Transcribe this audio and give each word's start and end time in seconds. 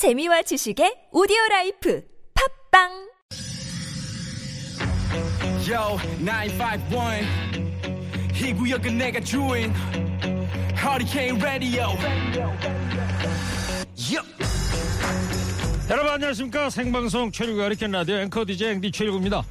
재미와 0.00 0.40
지식의 0.40 1.12
오디오 1.12 1.36
라이프 1.50 2.02
팟빵 2.70 2.88
Yo, 5.68 5.98
951. 6.24 7.28
이 8.34 8.54
구역은 8.54 8.96
내가 8.96 9.20
주인. 9.20 9.74
Hurricane 10.74 11.38
Radio. 11.42 11.88
Yo. 14.10 14.22
여러분 15.90 16.12
안녕하십니까 16.12 16.70
생방송 16.70 17.30
최일구 17.30 17.62
허리케인 17.62 17.90
라디오 17.90 18.16
앵커 18.16 18.46
DJ 18.46 18.70
앵디 18.70 18.92
최일구입니다 18.92 19.44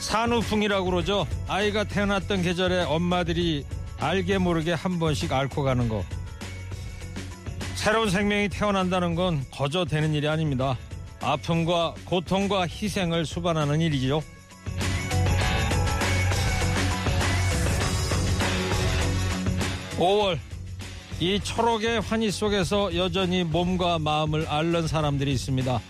산후풍이라고 0.00 0.90
그러죠 0.90 1.28
아이가 1.46 1.84
태어났던 1.84 2.42
계절에 2.42 2.82
엄마들이 2.82 3.64
알게 4.00 4.38
모르게 4.38 4.72
한 4.72 4.98
번씩 4.98 5.32
앓고 5.32 5.62
가는 5.62 5.88
거. 5.88 6.04
새로운 7.74 8.10
생명이 8.10 8.48
태어난다는 8.48 9.14
건 9.14 9.44
거저 9.50 9.84
되는 9.84 10.14
일이 10.14 10.28
아닙니다. 10.28 10.76
아픔과 11.20 11.94
고통과 12.04 12.62
희생을 12.62 13.26
수반하는 13.26 13.80
일이죠 13.80 14.22
(5월) 19.96 20.38
이 21.18 21.40
초록의 21.40 22.00
환희 22.00 22.30
속에서 22.30 22.94
여전히 22.94 23.42
몸과 23.42 23.98
마음을 23.98 24.46
앓는 24.48 24.86
사람들이 24.86 25.32
있습니다. 25.32 25.80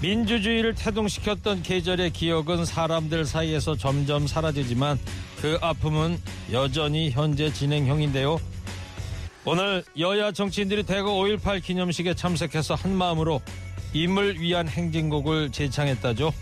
민주주의를 0.00 0.74
태동시켰던 0.74 1.62
계절의 1.62 2.12
기억은 2.12 2.64
사람들 2.64 3.26
사이에서 3.26 3.76
점점 3.76 4.26
사라지지만 4.26 4.98
그 5.44 5.58
아픔은 5.60 6.18
여전히 6.52 7.10
현재 7.10 7.52
진행형인데요. 7.52 8.40
오늘 9.44 9.84
여야 9.98 10.32
정치인들이 10.32 10.84
대거 10.84 11.12
5.18 11.12 11.62
기념식에 11.62 12.14
참석해서 12.14 12.74
한마음으로 12.74 13.42
임을 13.92 14.40
위한 14.40 14.66
행진곡을 14.66 15.52
제창했다죠. 15.52 16.32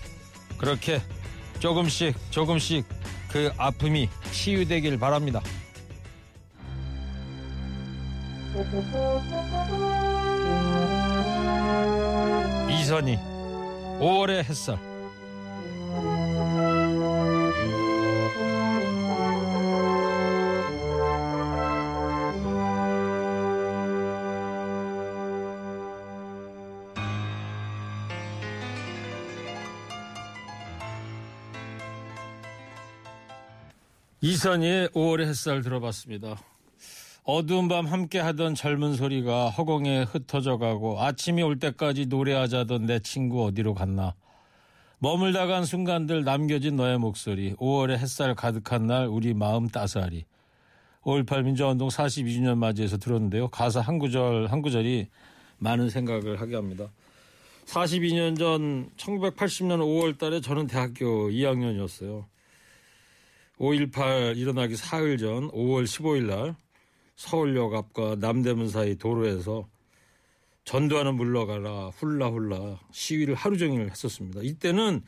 그렇게 0.57 1.03
조금씩 1.59 2.15
조금씩 2.31 2.85
그 3.29 3.51
아픔이 3.57 4.09
치유되길 4.31 5.01
바랍니다. 5.01 5.43
이선희 12.71 13.17
5월의 13.99 14.45
햇살 14.45 14.92
이선희의 34.43 34.89
5월의 34.89 35.27
햇살 35.27 35.63
들어봤습니다. 35.63 36.37
어두운 37.23 37.69
밤 37.69 37.87
함께 37.87 38.19
하던 38.19 38.57
젊은 38.57 38.95
소리가 38.95 39.51
허공에 39.51 40.03
흩어져 40.03 40.59
가고 40.59 41.01
아침이 41.01 41.45
올 41.45 41.61
때까지 41.61 42.07
노래하자던 42.07 42.87
내 42.87 42.99
친구 42.99 43.45
어디로 43.45 43.75
갔나. 43.75 44.17
머물다 44.99 45.47
간 45.47 45.65
순간들 45.65 46.25
남겨진 46.25 46.75
너의 46.75 46.99
목소리. 46.99 47.55
5월의 47.55 47.99
햇살 47.99 48.35
가득한 48.35 48.89
날 48.89 49.07
우리 49.07 49.33
마음 49.33 49.69
따스하리. 49.69 50.25
5.18 51.03 51.45
민주화운동 51.45 51.87
42주년 51.87 52.59
맞이해서 52.59 52.97
들었는데요. 52.97 53.47
가사 53.47 53.81
한 53.81 54.01
구절 54.01 54.49
한 54.49 54.61
구절이 54.61 55.07
많은 55.59 55.89
생각을 55.89 56.41
하게 56.41 56.57
합니다. 56.57 56.91
42년 57.67 58.37
전 58.37 58.91
1980년 58.97 59.79
5월 59.79 60.19
달에 60.19 60.41
저는 60.41 60.67
대학교 60.67 61.31
2학년이었어요. 61.31 62.32
5.18 63.63 64.37
일어나기 64.37 64.75
사흘 64.75 65.19
전 65.19 65.49
5월 65.53 65.85
15일 65.85 66.25
날 66.25 66.57
서울역 67.15 67.75
앞과 67.75 68.17
남대문 68.19 68.69
사이 68.69 68.97
도로에서 68.97 69.69
전두환은 70.65 71.15
물러가라 71.15 71.91
훌라훌라 71.91 72.81
시위를 72.91 73.37
하루 73.37 73.57
종일 73.57 73.89
했었습니다. 73.89 74.41
이때는 74.43 75.03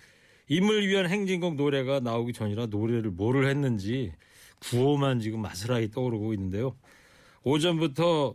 임을 0.46 0.86
위한 0.86 1.08
행진곡 1.08 1.56
노래가 1.56 1.98
나오기 1.98 2.32
전이라 2.32 2.66
노래를 2.66 3.10
뭐를 3.10 3.48
했는지 3.48 4.12
구호만 4.60 5.18
지금 5.18 5.42
마스라이 5.42 5.90
떠오르고 5.90 6.32
있는데요. 6.34 6.76
오전부터 7.42 8.34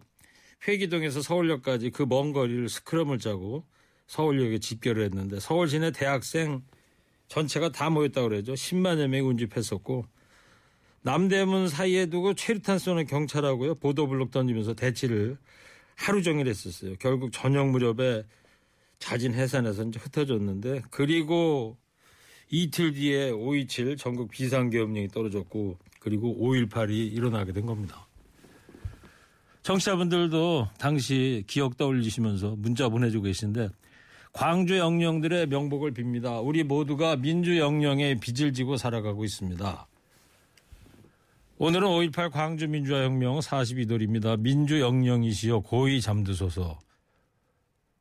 회기동에서 0.67 1.21
서울역까지 1.21 1.91
그 1.91 2.05
먼 2.05 2.33
거리를 2.33 2.67
스크럼을 2.67 3.19
짜고 3.19 3.63
서울역에 4.07 4.59
집결을 4.59 5.05
했는데 5.05 5.39
서울 5.39 5.69
시내 5.69 5.91
대학생 5.91 6.61
전체가 7.29 7.71
다 7.71 7.89
모였다고 7.89 8.29
그러죠. 8.29 8.53
10만여 8.53 9.07
명이 9.07 9.21
운집했었고 9.21 10.05
남대문 11.01 11.69
사이에 11.69 12.07
두고 12.07 12.33
최루탄 12.33 12.77
쏘는 12.77 13.05
경찰하고요. 13.05 13.75
보도블록 13.75 14.31
던지면서 14.31 14.73
대치를 14.73 15.37
하루 15.95 16.21
종일 16.21 16.47
했었어요. 16.47 16.95
결국 16.99 17.31
저녁 17.31 17.69
무렵에 17.69 18.23
자진 18.97 19.33
해산해서 19.33 19.83
이제 19.83 19.99
흩어졌는데 19.99 20.81
그리고 20.91 21.77
이틀 22.51 22.93
뒤에 22.93 23.31
5.27 23.31 23.97
전국 23.97 24.29
비상계엄령이 24.29 25.09
떨어졌고 25.09 25.77
그리고 25.99 26.35
5.18이 26.41 27.13
일어나게 27.13 27.53
된 27.53 27.65
겁니다. 27.65 28.07
청취자분들도 29.61 30.69
당시 30.79 31.43
기억 31.47 31.77
떠올리시면서 31.77 32.55
문자 32.57 32.89
보내주고 32.89 33.25
계신데 33.25 33.69
광주 34.31 34.77
영령들의 34.77 35.47
명복을 35.47 35.93
빕니다. 35.93 36.45
우리 36.45 36.63
모두가 36.63 37.15
민주 37.15 37.57
영령의 37.57 38.19
빚을 38.19 38.53
지고 38.53 38.77
살아가고 38.77 39.25
있습니다. 39.25 39.87
오늘은 41.57 41.87
5.18 41.87 42.31
광주 42.31 42.67
민주화 42.67 43.03
혁명 43.03 43.39
42돌입니다. 43.39 44.39
민주 44.39 44.79
영령이시여 44.79 45.59
고이 45.59 45.99
잠드소서. 45.99 46.79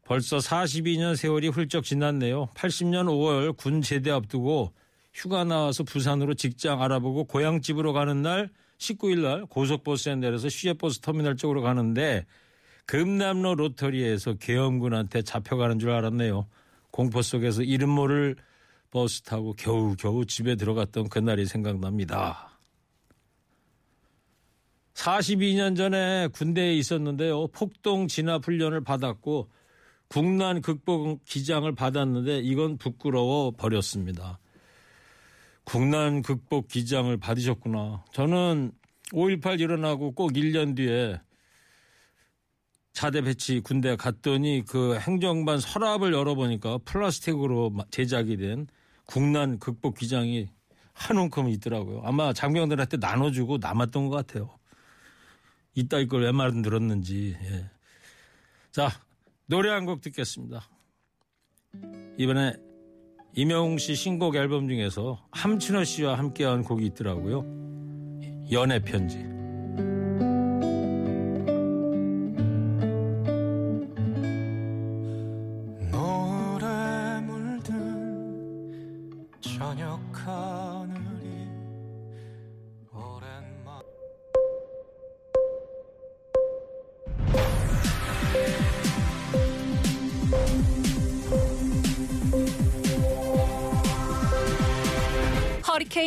벌써 0.04 0.38
42년 0.38 1.16
세월이 1.16 1.48
훌쩍 1.48 1.84
지났네요. 1.84 2.46
80년 2.54 3.06
5월 3.06 3.56
군 3.56 3.82
제대 3.82 4.10
앞두고 4.10 4.72
휴가 5.12 5.44
나와서 5.44 5.82
부산으로 5.82 6.34
직장 6.34 6.80
알아보고 6.82 7.24
고향집으로 7.24 7.92
가는 7.92 8.22
날 8.22 8.50
19일 8.78 9.22
날 9.22 9.46
고속버스에 9.46 10.16
내려서 10.16 10.48
시외버스 10.48 11.00
터미널 11.00 11.36
쪽으로 11.36 11.62
가는데 11.62 12.26
금남로 12.88 13.54
로터리에서 13.54 14.34
계엄군한테 14.34 15.20
잡혀가는 15.20 15.78
줄 15.78 15.90
알았네요. 15.90 16.48
공포 16.90 17.20
속에서 17.20 17.62
이름 17.62 17.90
모를 17.90 18.34
버스 18.90 19.20
타고 19.20 19.52
겨우겨우 19.52 20.24
집에 20.24 20.56
들어갔던 20.56 21.10
그날이 21.10 21.44
생각납니다. 21.44 22.48
42년 24.94 25.76
전에 25.76 26.28
군대에 26.28 26.74
있었는데요. 26.76 27.48
폭동 27.48 28.08
진압 28.08 28.46
훈련을 28.46 28.80
받았고 28.80 29.50
국난 30.08 30.62
극복 30.62 31.22
기장을 31.26 31.70
받았는데 31.74 32.38
이건 32.38 32.78
부끄러워 32.78 33.50
버렸습니다. 33.50 34.38
국난 35.64 36.22
극복 36.22 36.68
기장을 36.68 37.14
받으셨구나. 37.18 38.06
저는 38.14 38.72
5.18 39.12 39.60
일어나고 39.60 40.12
꼭 40.12 40.32
1년 40.32 40.74
뒤에 40.74 41.20
차대 42.92 43.22
배치 43.22 43.60
군대 43.60 43.96
갔더니 43.96 44.64
그 44.66 44.98
행정반 44.98 45.60
서랍을 45.60 46.12
열어보니까 46.12 46.78
플라스틱으로 46.84 47.72
제작이 47.90 48.36
된 48.36 48.66
국난 49.06 49.58
극복 49.58 49.96
기장이 49.96 50.48
한 50.92 51.16
움큼 51.16 51.48
있더라고요. 51.48 52.02
아마 52.04 52.32
장병들한테 52.32 52.96
나눠주고 52.96 53.58
남았던 53.58 54.08
것 54.08 54.16
같아요. 54.16 54.50
이따위 55.74 56.08
걸왜 56.08 56.32
말은 56.32 56.62
들었는지. 56.62 57.36
예. 57.40 57.70
자, 58.72 58.90
노래 59.46 59.70
한 59.70 59.86
곡 59.86 60.00
듣겠습니다. 60.00 60.68
이번에 62.18 62.54
임영웅 63.34 63.78
씨 63.78 63.94
신곡 63.94 64.34
앨범 64.34 64.68
중에서 64.68 65.24
함춘호 65.30 65.84
씨와 65.84 66.18
함께한 66.18 66.64
곡이 66.64 66.84
있더라고요. 66.86 67.44
연애 68.50 68.80
편지. 68.80 69.37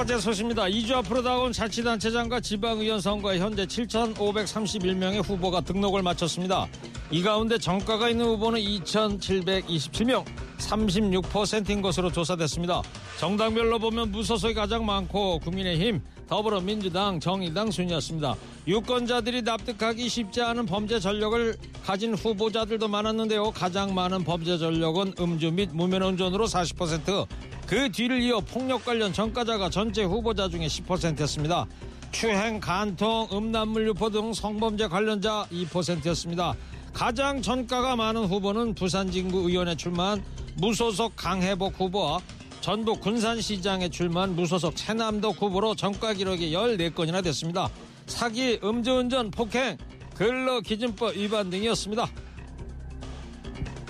번째 0.00 0.18
소식입니다. 0.18 0.62
2주 0.62 0.92
앞으로 0.92 1.22
다가온 1.22 1.52
자치단체장과 1.52 2.40
지방의원 2.40 3.02
선거에 3.02 3.38
현재 3.38 3.66
7,531명의 3.66 5.22
후보가 5.22 5.60
등록을 5.60 6.00
마쳤습니다. 6.00 6.66
이 7.10 7.22
가운데 7.22 7.58
정가가 7.58 8.08
있는 8.08 8.24
후보는 8.24 8.60
2,727명, 8.60 10.24
36%인 10.56 11.82
것으로 11.82 12.10
조사됐습니다. 12.10 12.80
정당별로 13.18 13.78
보면 13.78 14.10
무소속이 14.10 14.54
가장 14.54 14.86
많고 14.86 15.38
국민의힘, 15.40 16.00
더불어민주당, 16.26 17.20
정의당 17.20 17.70
순이었습니다. 17.70 18.36
유권자들이 18.68 19.42
납득하기 19.42 20.08
쉽지 20.08 20.40
않은 20.40 20.64
범죄 20.64 20.98
전력을 20.98 21.56
가진 21.84 22.14
후보자들도 22.14 22.88
많았는데요. 22.88 23.50
가장 23.50 23.94
많은 23.94 24.24
범죄 24.24 24.56
전력은 24.56 25.14
음주 25.20 25.50
및 25.52 25.68
무면운전으로 25.74 26.46
40%, 26.46 27.26
그 27.70 27.88
뒤를 27.92 28.20
이어 28.20 28.40
폭력 28.40 28.84
관련 28.84 29.12
전과자가 29.12 29.70
전체 29.70 30.02
후보자 30.02 30.48
중에 30.48 30.66
10%였습니다. 30.66 31.68
추행, 32.10 32.58
간통, 32.58 33.28
음란물 33.32 33.86
유포 33.86 34.10
등 34.10 34.32
성범죄 34.32 34.88
관련자 34.88 35.46
2%였습니다. 35.52 36.56
가장 36.92 37.40
전가가 37.40 37.94
많은 37.94 38.24
후보는 38.24 38.74
부산진구 38.74 39.48
의원에 39.48 39.76
출마한 39.76 40.20
무소속 40.56 41.14
강해복 41.14 41.78
후보와 41.78 42.18
전북 42.60 43.02
군산시장에 43.02 43.88
출마한 43.88 44.34
무소속 44.34 44.74
최남덕 44.74 45.40
후보로 45.40 45.76
전과 45.76 46.14
기록이 46.14 46.50
14건이나 46.50 47.22
됐습니다. 47.22 47.70
사기, 48.06 48.58
음주운전, 48.64 49.30
폭행, 49.30 49.78
근로기준법 50.16 51.16
위반 51.16 51.50
등이었습니다. 51.50 52.08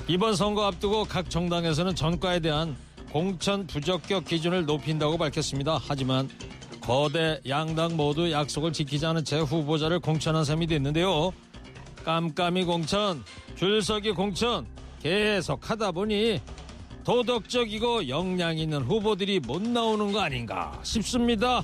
이번 0.07 0.37
선거 0.37 0.67
앞두고 0.67 1.05
각 1.05 1.31
정당에서는 1.31 1.95
전과에 1.95 2.41
대한 2.41 2.77
공천 3.13 3.67
부적격 3.67 4.25
기준을 4.25 4.67
높인다고 4.67 5.19
밝혔습니다. 5.19 5.81
하지만 5.81 6.29
거대 6.81 7.41
양당 7.49 7.97
모두 7.97 8.31
약속을 8.31 8.73
지키지 8.73 9.05
않은 9.07 9.25
채 9.25 9.41
후보자를 9.41 10.01
공천한 10.01 10.45
셈이 10.45 10.67
됐는데요. 10.67 11.33
깜깜이 12.05 12.65
공천, 12.65 13.23
줄서기 13.57 14.13
공천 14.13 14.67
계속 15.03 15.69
하다 15.69 15.93
보니 15.93 16.41
도덕적이고 17.05 18.09
역량 18.09 18.59
있는 18.59 18.83
후보들이 18.83 19.41
못 19.41 19.61
나오는 19.63 20.13
거 20.13 20.21
아닌가 20.21 20.79
싶습니다. 20.83 21.63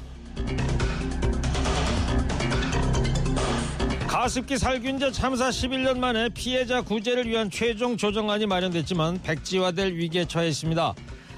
가습기 4.09 4.59
살균제 4.59 5.13
참사 5.13 5.51
11년 5.51 5.99
만에 5.99 6.29
피해자 6.31 6.81
구제를 6.83 7.29
위한 7.29 7.51
최종 7.51 7.97
조정안이 7.97 8.47
마련됐지만 8.47 9.23
백지화될 9.23 9.95
위기에 9.95 10.25
처해 10.25 10.49
있습니다. 10.49 10.95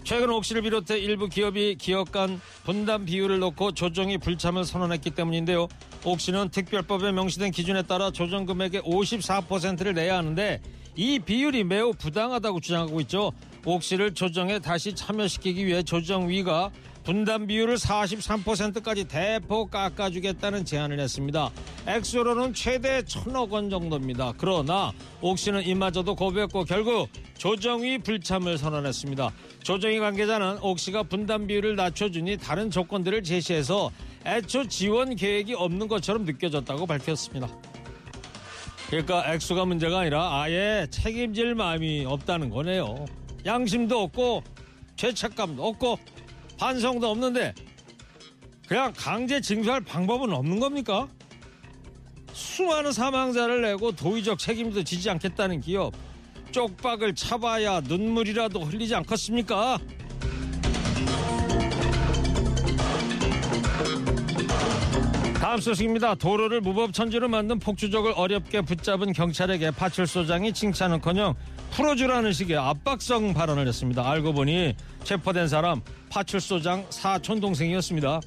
최근 0.09 0.31
옥시를 0.31 0.63
비롯해 0.63 0.99
일부 0.99 1.29
기업이 1.29 1.77
기업 1.79 2.13
간 2.13 2.41
분담 2.65 3.05
비율을 3.05 3.41
놓고 3.41 3.73
조정이 3.73 4.17
불참을 4.17 4.65
선언했기 4.65 5.11
때문인데요. 5.11 5.69
옥시는 6.03 6.49
특별법에 6.49 7.13
명시된 7.13 7.51
기준에 7.51 7.83
따라 7.83 8.11
조정 8.11 8.47
금액의 8.47 8.81
54%를 8.85 9.93
내야 9.93 10.17
하는데 10.17 10.63
이 10.97 11.19
비율이 11.19 11.65
매우 11.65 11.93
부당하다고 11.93 12.61
주장하고 12.61 13.03
있죠. 13.03 13.33
옥시를 13.67 14.15
조정에 14.15 14.61
다시 14.61 14.95
참여시키기 14.95 15.67
위해 15.67 15.83
조정위가 15.83 16.71
분담 17.09 17.47
비율을 17.47 17.77
43%까지 17.77 19.05
대폭 19.05 19.71
깎아주겠다는 19.71 20.67
제안을 20.67 21.01
했습니다. 21.01 21.51
액수로는 21.87 22.53
최대 22.53 23.03
천억 23.03 23.51
원 23.51 23.71
정도입니다. 23.71 24.35
그러나 24.37 24.93
옥시는 25.23 25.67
이마저도 25.67 26.15
고백했고 26.15 26.65
결국 26.65 27.09
조정위 27.39 27.97
불참을 27.97 28.59
선언했습니다. 28.59 29.33
조정위 29.63 30.01
관계자는 30.01 30.59
옥시가 30.61 31.05
분담 31.05 31.47
비율을 31.47 31.77
낮춰주니 31.77 32.37
다른 32.37 32.71
조건들을 32.71 33.23
제시해서 33.23 33.91
애초 34.27 34.69
지원 34.69 35.17
계획이 35.17 35.55
없는 35.55 35.89
것처럼 35.89 36.27
느껴졌다고 36.27 36.85
밝혔습니다. 36.85 37.49
그러니까 38.91 39.33
액수가 39.33 39.65
문제가 39.65 40.01
아니라 40.01 40.43
아예 40.43 40.87
책임질 40.91 41.55
마음이 41.55 42.05
없다는 42.05 42.51
거네요. 42.51 43.07
양심도 43.47 43.99
없고 44.03 44.43
죄책감도 44.97 45.67
없고 45.67 45.99
반성도 46.59 47.09
없는데 47.11 47.55
그냥 48.67 48.93
강제 48.97 49.41
징수할 49.41 49.81
방법은 49.81 50.33
없는 50.33 50.61
겁니까? 50.61 51.09
수많은 52.33 52.93
사망자를 52.93 53.63
내고 53.63 53.93
도의적 53.93 54.39
책임도 54.39 54.85
지지 54.85 55.09
않겠다는 55.09 55.61
기업 55.61 55.95
쪽박을 56.51 57.15
차봐야 57.15 57.81
눈물이라도 57.81 58.61
흘리지 58.61 58.95
않겠습니까? 58.95 59.79
다음 65.49 65.61
소식입니다. 65.61 66.15
도로를 66.17 66.61
무법 66.61 66.93
천지로 66.93 67.27
만든 67.27 67.59
폭주족을 67.59 68.13
어렵게 68.17 68.61
붙잡은 68.61 69.15
경찰에게 69.15 69.71
파출소장이 69.71 70.53
칭찬은커녕 70.53 71.35
풀어주라는 71.71 72.35
식의 72.35 72.59
압박성 72.59 73.33
발언을 73.33 73.67
했습니다. 73.67 74.07
알고 74.07 74.35
보니 74.35 74.77
체포된 75.05 75.49
사람 75.49 75.81
파출소장 76.11 76.85
사촌 76.91 77.41
동생이었습니다. 77.41 78.21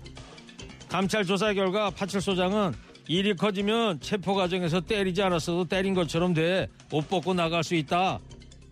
감찰 0.90 1.24
조사 1.24 1.54
결과 1.54 1.92
파출소장은 1.92 2.74
일이 3.08 3.36
커지면 3.36 4.00
체포 4.00 4.34
과정에서 4.34 4.82
때리지 4.82 5.22
않았어도 5.22 5.66
때린 5.66 5.94
것처럼 5.94 6.34
돼 6.34 6.68
옷 6.92 7.08
벗고 7.08 7.36
나갈 7.36 7.64
수 7.64 7.76
있다. 7.76 8.20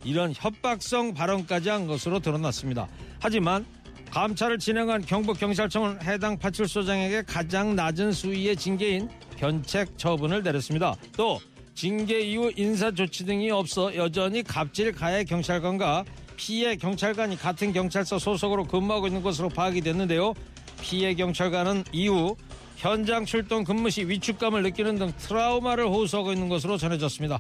이런 0.04 0.34
협박성 0.36 1.14
발언까지 1.14 1.70
한 1.70 1.86
것으로 1.86 2.20
드러났습니다. 2.20 2.88
하지만 3.20 3.64
감찰을 4.12 4.58
진행한 4.58 5.02
경북경찰청은 5.06 6.02
해당 6.04 6.38
파출소장에게 6.38 7.24
가장 7.24 7.76
낮은 7.76 8.12
수위의 8.12 8.56
징계인 8.56 9.08
변책 9.38 9.98
처분을 9.98 10.42
내렸습니다. 10.42 10.96
또 11.16 11.40
징계 11.76 12.20
이후 12.20 12.52
인사 12.58 12.92
조치 12.92 13.26
등이 13.26 13.52
없어 13.52 13.96
여전히 13.96 14.44
갑질 14.44 14.92
가해 14.92 15.24
경찰관과 15.24 16.04
피해 16.36 16.76
경찰관이 16.76 17.38
같은 17.38 17.72
경찰서 17.72 18.18
소속으로 18.18 18.66
근무하고 18.66 19.08
있는 19.08 19.22
것으로 19.22 19.50
파악이 19.50 19.82
됐는데요. 19.82 20.34
피해 20.82 21.14
경찰관은 21.14 21.84
이후 21.92 22.36
현장 22.78 23.26
출동 23.26 23.64
근무 23.64 23.90
시 23.90 24.08
위축감을 24.08 24.64
느끼는 24.64 24.98
등 24.98 25.12
트라우마를 25.18 25.88
호소하고 25.88 26.34
있는 26.34 26.50
것으로 26.50 26.78
전해졌습니다. 26.78 27.40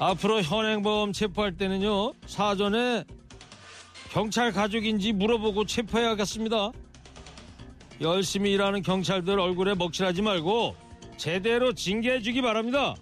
앞으로 0.00 0.42
현행범 0.42 1.12
체포할 1.12 1.56
때는요 1.56 2.12
사전에 2.26 3.04
경찰 4.12 4.52
가족인지 4.52 5.14
물어보고 5.14 5.64
체포해야겠습니다. 5.64 6.70
열심히 8.02 8.52
일하는 8.52 8.82
경찰들 8.82 9.40
얼굴에 9.40 9.74
먹칠하지 9.74 10.20
말고 10.20 10.76
제대로 11.16 11.72
징계해주기 11.72 12.42
바랍니다. 12.42 12.94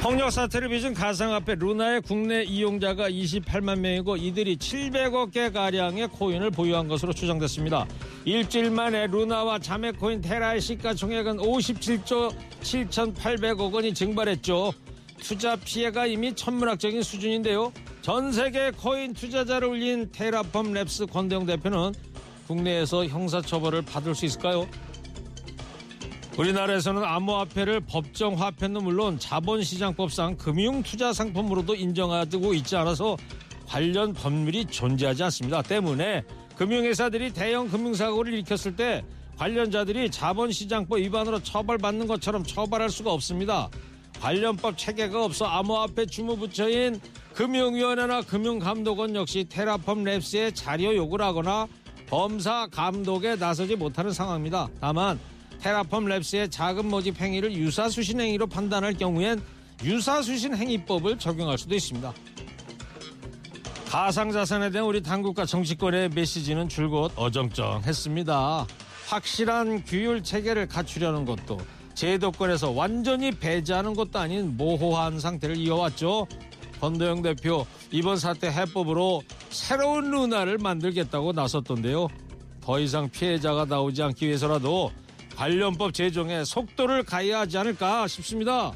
폭력 0.00 0.30
사태를 0.30 0.68
빚은 0.68 0.94
가상화폐 0.94 1.56
루나의 1.56 2.02
국내 2.02 2.44
이용자가 2.44 3.10
28만 3.10 3.80
명이고 3.80 4.18
이들이 4.18 4.56
700억 4.58 5.32
개 5.32 5.50
가량의 5.50 6.08
코인을 6.08 6.52
보유한 6.52 6.86
것으로 6.86 7.12
추정됐습니다. 7.12 7.88
일주일 8.24 8.70
만에 8.70 9.08
루나와 9.08 9.58
자매 9.58 9.90
코인 9.90 10.20
테라의 10.20 10.60
시가총액은 10.60 11.38
57조 11.38 12.32
7,800억 12.60 13.72
원이 13.72 13.94
증발했죠. 13.94 14.72
투자 15.22 15.56
피해가 15.56 16.06
이미 16.06 16.34
천문학적인 16.34 17.02
수준인데요. 17.02 17.72
전 18.02 18.32
세계 18.32 18.72
코인 18.72 19.14
투자자를 19.14 19.68
울린 19.68 20.10
테라폼 20.10 20.62
랩스 20.62 21.10
권도형 21.10 21.46
대표는 21.46 21.94
국내에서 22.48 23.06
형사처벌을 23.06 23.82
받을 23.82 24.14
수 24.14 24.26
있을까요? 24.26 24.68
우리나라에서는 26.36 27.04
암호화폐를 27.04 27.80
법정 27.80 28.40
화폐는 28.40 28.82
물론 28.82 29.18
자본시장법상 29.18 30.38
금융투자 30.38 31.12
상품으로도 31.12 31.76
인정하고 31.76 32.54
있지 32.54 32.74
않아서 32.76 33.16
관련 33.66 34.12
법률이 34.12 34.64
존재하지 34.64 35.22
않습니다. 35.24 35.62
때문에 35.62 36.24
금융회사들이 36.56 37.32
대형 37.32 37.68
금융사고를 37.68 38.34
일으켰을 38.34 38.76
때 38.76 39.04
관련자들이 39.36 40.10
자본시장법 40.10 40.98
위반으로 40.98 41.42
처벌받는 41.42 42.06
것처럼 42.06 42.44
처벌할 42.44 42.90
수가 42.90 43.12
없습니다. 43.12 43.70
관련법 44.22 44.78
체계가 44.78 45.24
없어 45.24 45.46
암호화폐 45.46 46.06
주무부처인 46.06 47.00
금융위원회나 47.34 48.22
금융감독원 48.22 49.16
역시 49.16 49.44
테라펌 49.48 49.94
랩스의 49.94 50.54
자료 50.54 50.94
요구를 50.94 51.24
하거나 51.26 51.66
범사 52.06 52.68
감독에 52.70 53.34
나서지 53.34 53.74
못하는 53.74 54.12
상황입니다. 54.12 54.68
다만 54.80 55.18
테라펌 55.60 56.02
랩스의 56.02 56.52
자금 56.52 56.88
모집 56.88 57.20
행위를 57.20 57.52
유사수신 57.52 58.20
행위로 58.20 58.46
판단할 58.46 58.94
경우엔 58.94 59.42
유사수신 59.82 60.54
행위법을 60.54 61.18
적용할 61.18 61.58
수도 61.58 61.74
있습니다. 61.74 62.12
가상자산에 63.88 64.70
대한 64.70 64.86
우리 64.86 65.02
당국과 65.02 65.46
정치권의 65.46 66.10
메시지는 66.10 66.68
줄곧 66.68 67.10
어정쩡했습니다. 67.16 68.66
확실한 69.08 69.84
규율 69.84 70.22
체계를 70.22 70.68
갖추려는 70.68 71.24
것도 71.24 71.58
제도권에서 71.94 72.70
완전히 72.70 73.30
배제하는 73.30 73.94
것도 73.94 74.18
아닌 74.18 74.56
모호한 74.56 75.20
상태를 75.20 75.56
이어왔죠. 75.56 76.26
권도영 76.80 77.22
대표 77.22 77.66
이번 77.90 78.16
사태 78.16 78.48
해법으로 78.48 79.22
새로운 79.50 80.10
루나를 80.10 80.58
만들겠다고 80.58 81.32
나섰던데요. 81.32 82.08
더 82.60 82.80
이상 82.80 83.08
피해자가 83.08 83.64
나오지 83.64 84.02
않기 84.02 84.26
위해서라도 84.26 84.90
관련법 85.36 85.94
제정에 85.94 86.44
속도를 86.44 87.02
가해야 87.02 87.40
하지 87.40 87.58
않을까 87.58 88.06
싶습니다. 88.08 88.72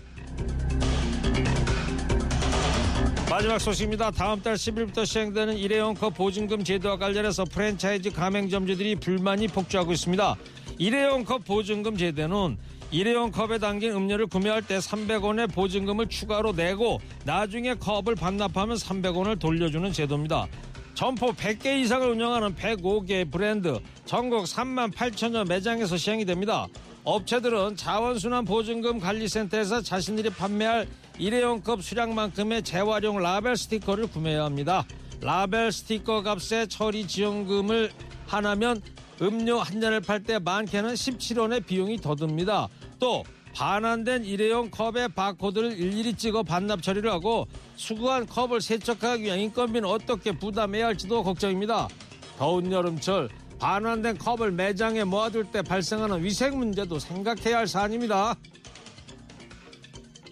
마지막 3.29 3.59
소식입니다. 3.59 4.13
다음 4.13 4.41
달 4.41 4.55
10일부터 4.55 5.05
시행되는 5.05 5.57
일회용컵 5.57 6.15
보증금 6.15 6.63
제도와 6.63 6.97
관련해서 6.97 7.45
프랜차이즈 7.45 8.13
가맹점주들이 8.13 8.97
불만이 8.97 9.49
폭주하고 9.49 9.93
있습니다. 9.93 10.37
일회용컵 10.79 11.45
보증금 11.45 11.97
제도는 11.97 12.57
일회용 12.97 13.31
컵에 13.31 13.59
담긴 13.59 13.93
음료를 13.93 14.27
구매할 14.27 14.63
때 14.63 14.79
300원의 14.79 15.53
보증금을 15.53 16.09
추가로 16.09 16.53
내고 16.53 16.99
나중에 17.27 17.75
컵을 17.75 18.15
반납하면 18.15 18.79
300원을 18.79 19.39
돌려주는 19.39 19.93
제도입니다. 19.93 20.47
점포 20.95 21.35
100개 21.35 21.79
이상을 21.79 22.09
운영하는 22.09 22.55
105개 22.55 23.31
브랜드 23.31 23.81
전국 24.07 24.45
3만 24.45 24.95
8천여 24.95 25.47
매장에서 25.47 25.99
시행이 25.99 26.25
됩니다. 26.25 26.69
업체들은 27.05 27.77
자원순환 27.77 28.47
보증금 28.47 28.99
관리센터에서 28.99 29.83
자신들이 29.83 30.31
판매할 30.31 30.89
일회용 31.19 31.61
컵 31.61 31.83
수량만큼의 31.83 32.63
재활용 32.63 33.19
라벨 33.19 33.59
스티커를 33.59 34.07
구매해야 34.07 34.45
합니다. 34.45 34.87
라벨 35.21 35.71
스티커 35.71 36.23
값에 36.23 36.65
처리 36.65 37.07
지원금을 37.07 37.91
하나면 38.27 38.81
음료 39.23 39.59
한 39.59 39.81
잔을 39.81 40.01
팔 40.01 40.23
때 40.23 40.39
많게는 40.39 40.95
17원의 40.95 41.65
비용이 41.67 41.99
더 42.01 42.15
듭니다. 42.15 42.69
또 42.99 43.25
반환된 43.55 44.25
일회용 44.27 44.71
컵의 44.71 45.09
바코드를 45.15 45.73
일일이 45.79 46.15
찍어 46.15 46.43
반납 46.43 46.83
처리를 46.83 47.11
하고 47.11 47.47
수거한 47.77 48.27
컵을 48.27 48.61
세척하기 48.61 49.23
위한 49.23 49.39
인건비는 49.39 49.89
어떻게 49.89 50.33
부담해야 50.33 50.87
할지도 50.87 51.23
걱정입니다. 51.23 51.89
더운 52.37 52.71
여름철 52.71 53.31
반환된 53.59 54.19
컵을 54.19 54.53
매장에 54.53 55.05
모아둘 55.05 55.47
때 55.51 55.63
발생하는 55.63 56.23
위생 56.23 56.59
문제도 56.59 56.99
생각해야 56.99 57.59
할 57.59 57.67
사안입니다. 57.67 58.35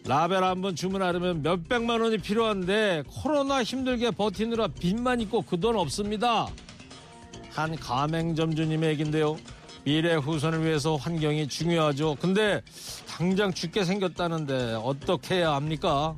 라벨 0.07 0.45
한 0.45 0.61
번 0.61 0.77
주문하려면 0.77 1.41
몇백만 1.43 2.03
원이 2.03 2.19
필요한데 2.19 3.05
코로나 3.09 3.63
힘들게 3.63 4.11
버티느라 4.11 4.69
빚만 4.69 5.23
있고 5.23 5.41
그 5.41 5.59
돈 5.59 5.77
없습니다. 5.79 6.49
한 7.55 7.77
가맹점주님의 7.77 8.91
얘긴데요. 8.91 9.37
미래 9.85 10.15
후손을 10.17 10.65
위해서 10.65 10.97
환경이 10.97 11.47
중요하죠. 11.49 12.17
근데 12.21 12.63
당장 13.07 13.53
죽게 13.53 13.85
생겼다는데 13.85 14.79
어떻게 14.83 15.37
해야 15.37 15.53
합니까? 15.55 16.17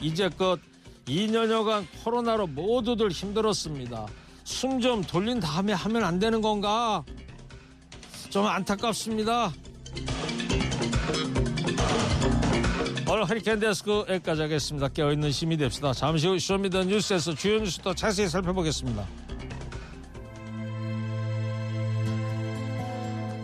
이제껏 0.00 0.58
2년여간 1.06 1.86
코로나로 2.02 2.46
모두들 2.46 3.10
힘들었습니다. 3.10 4.06
숨 4.44 4.80
좀 4.80 5.02
돌린 5.02 5.38
다음에 5.38 5.72
하면 5.72 6.04
안 6.04 6.18
되는 6.18 6.40
건가? 6.40 7.04
좀 8.30 8.46
안타깝습니다. 8.46 9.52
오늘 13.08 13.28
허리케인 13.28 13.58
데스크 13.58 14.04
여기까지 14.08 14.42
하겠습니다. 14.42 14.88
깨어있는 14.88 15.32
시민이 15.32 15.58
됩시다. 15.58 15.92
잠시 15.92 16.28
후 16.28 16.38
Show 16.38 16.58
Me 16.58 16.69
the 16.69 16.84
뉴스에서 16.84 17.34
주요 17.34 17.58
뉴스도 17.58 17.92
자세히 17.94 18.28
살펴보겠습니다. 18.28 19.04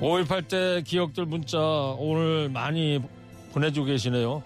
5.18 0.01 0.49
때 0.49 0.83
기억들 0.85 1.25
문자 1.25 1.59
오늘 1.59 2.51
많이 2.51 3.01
보내주고 3.53 3.87
계시네요. 3.87 4.43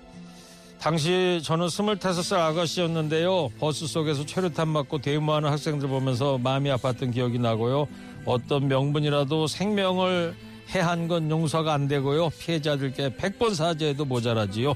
당시 0.81 1.41
저는 1.43 1.67
25살 1.67 2.39
아가씨였는데요. 2.39 3.51
버스 3.59 3.87
속에서 3.87 4.25
최루탄 4.25 4.69
맞고 4.69 4.99
대모하는 4.99 5.51
학생들 5.51 5.89
보면서 5.89 6.39
마음이 6.39 6.71
아팠던 6.71 7.13
기억이 7.13 7.39
나고요. 7.39 7.89
어떤 8.25 8.69
명분이라도 8.69 9.47
생명을 9.47 10.35
해한 10.75 11.09
건 11.09 11.29
용서가 11.31 11.75
안 11.75 11.89
되고요. 11.89 12.31
피해자들께 12.39 13.11
100번 13.17 13.55
사죄해도 13.55 14.05
모자라지요. 14.05 14.75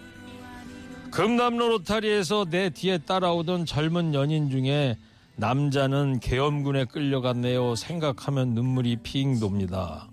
금남로 1.13 1.69
로타리에서 1.69 2.47
내 2.51 2.69
뒤에 2.71 2.99
따라오던 2.99 3.65
젊은 3.65 4.13
연인 4.13 4.51
중에 4.51 4.97
남자는 5.37 6.19
계엄군에 6.19 6.85
끌려갔네요. 6.87 7.77
생각하면 7.77 8.55
눈물이 8.55 8.97
핑 9.05 9.39
돕니다. 9.39 10.09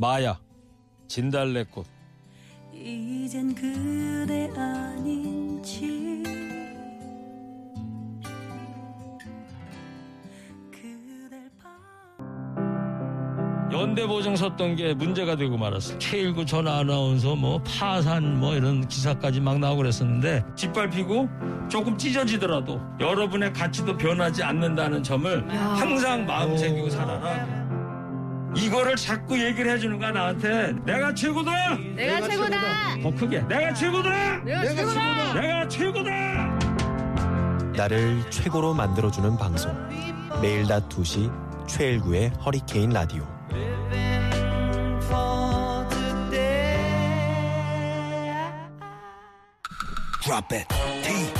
마야 0.00 0.40
진달래꽃 1.08 1.86
이젠 2.72 3.54
그대 3.54 4.50
아닌지 4.56 6.22
연대보증 13.70 14.36
섰던 14.36 14.76
게 14.76 14.94
문제가 14.94 15.36
되고 15.36 15.56
말았어. 15.56 15.96
K19 15.98 16.46
전 16.46 16.66
아나운서 16.66 17.36
뭐 17.36 17.62
파산 17.62 18.40
뭐 18.40 18.54
이런 18.54 18.86
기사까지 18.88 19.40
막 19.40 19.58
나오고 19.58 19.78
그랬었는데 19.82 20.44
짓밟히고 20.56 21.28
조금 21.68 21.96
찢어지더라도 21.96 22.80
여러분의 22.98 23.52
가치도 23.52 23.96
변하지 23.96 24.42
않는다는 24.42 25.02
점을 25.02 25.48
항상 25.54 26.24
마음 26.24 26.56
새기고 26.56 26.88
살아라. 26.88 27.69
이거를 28.56 28.96
자꾸 28.96 29.38
얘기를 29.40 29.70
해주는 29.72 29.98
거야 29.98 30.10
나한테. 30.10 30.72
내가 30.84 31.14
최고다! 31.14 31.76
내가 31.94 32.28
최고다. 32.28 32.56
더 33.02 33.10
크게. 33.14 33.40
내가 33.42 33.72
최고다! 33.74 34.38
내가 34.44 34.64
최고다. 34.74 35.34
내가 35.40 35.68
최고다! 35.68 36.10
나를 37.76 38.28
최고로 38.30 38.74
만들어주는 38.74 39.36
방송. 39.38 39.72
매일 40.42 40.66
낮 40.66 40.88
2시 40.88 41.30
최일구의 41.66 42.30
허리케인 42.44 42.90
라디오. 42.90 43.24
Drop 50.22 50.52
it. 50.52 50.68
TBS 51.02 51.39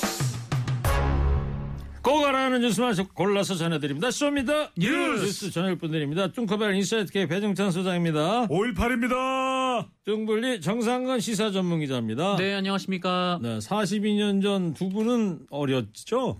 꼭 2.03 2.25
알아야 2.25 2.41
하는 2.41 2.61
뉴스만 2.61 2.95
골라서 3.13 3.53
전해드립니다. 3.53 4.09
Show 4.09 4.36
Me 4.36 4.49
the 4.49 4.69
뉴스, 4.75 5.23
뉴스 5.23 5.51
전할 5.51 5.75
분들입니다. 5.75 6.31
뚱커벨 6.31 6.73
인사이트K 6.75 7.27
배종찬 7.27 7.69
소장입니다. 7.71 8.47
5.18입니다. 8.47 9.87
뚱블리 10.05 10.61
정상근 10.61 11.19
시사 11.19 11.51
전문기자입니다. 11.51 12.37
네, 12.37 12.55
안녕하십니까. 12.55 13.39
네, 13.43 13.59
42년 13.59 14.41
전 14.41 14.73
두 14.73 14.89
분은 14.89 15.45
어렸죠? 15.51 16.39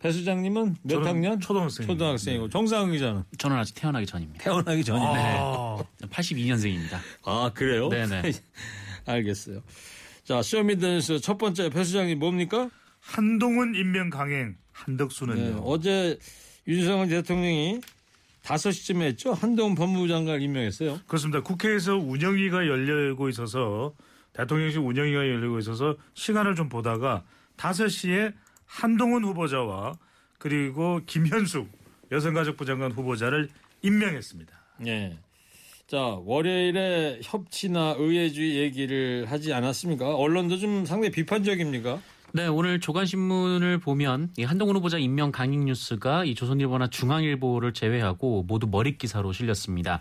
배 0.00 0.12
수장님은 0.12 0.76
몇 0.82 1.06
학년? 1.06 1.40
초등학생입니다. 1.40 1.92
초등학생이고 1.92 2.48
정상근 2.48 2.92
기자는 2.92 3.24
저는 3.36 3.56
아직 3.56 3.74
태어나기 3.74 4.06
전입니다. 4.06 4.42
태어나기 4.44 4.82
전이네. 4.84 5.06
아, 5.40 5.76
82년생입니다. 6.08 6.98
아 7.24 7.50
그래요? 7.54 7.88
네네. 7.90 8.22
알겠어요. 9.04 9.62
자 10.24 10.40
쇼미더뉴스 10.42 11.20
첫 11.20 11.36
번째 11.36 11.68
배 11.68 11.84
수장님 11.84 12.18
뭡니까? 12.18 12.70
한동훈 13.00 13.74
임명 13.74 14.10
강행 14.10 14.48
네, 14.50 14.56
한덕수는요. 14.76 15.62
어제 15.64 16.18
윤석열 16.68 17.08
대통령이 17.08 17.80
5시쯤에 18.44 19.02
했죠? 19.02 19.32
한동훈 19.32 19.74
법무부 19.74 20.08
장관을 20.08 20.42
임명했어요. 20.42 21.00
그렇습니다. 21.06 21.42
국회에서 21.42 21.96
운영위가 21.96 22.66
열리고 22.66 23.28
있어서 23.28 23.92
대통령실 24.34 24.80
운영위가 24.80 25.18
열리고 25.18 25.58
있어서 25.58 25.96
시간을 26.14 26.54
좀 26.54 26.68
보다가 26.68 27.24
5시에 27.56 28.34
한동훈 28.66 29.24
후보자와 29.24 29.98
그리고 30.38 31.00
김현숙 31.06 31.68
여성가족부 32.12 32.64
장관 32.64 32.92
후보자를 32.92 33.48
임명했습니다. 33.82 34.52
예. 34.86 35.18
자, 35.86 35.98
월요일에 35.98 37.20
협치나 37.22 37.94
의회주의 37.98 38.56
얘기를 38.56 39.24
하지 39.28 39.52
않았습니까? 39.52 40.16
언론도 40.16 40.58
좀 40.58 40.84
상당히 40.84 41.10
비판적입니까? 41.12 42.00
네, 42.32 42.46
오늘 42.46 42.80
조간신문을 42.80 43.78
보면 43.78 44.30
이 44.36 44.44
한동훈 44.44 44.76
후보자 44.76 44.98
임명 44.98 45.32
강행 45.32 45.64
뉴스가 45.64 46.24
이 46.24 46.34
조선일보나 46.34 46.88
중앙일보를 46.88 47.72
제외하고 47.72 48.42
모두 48.42 48.66
머릿 48.66 48.98
기사로 48.98 49.32
실렸습니다. 49.32 50.00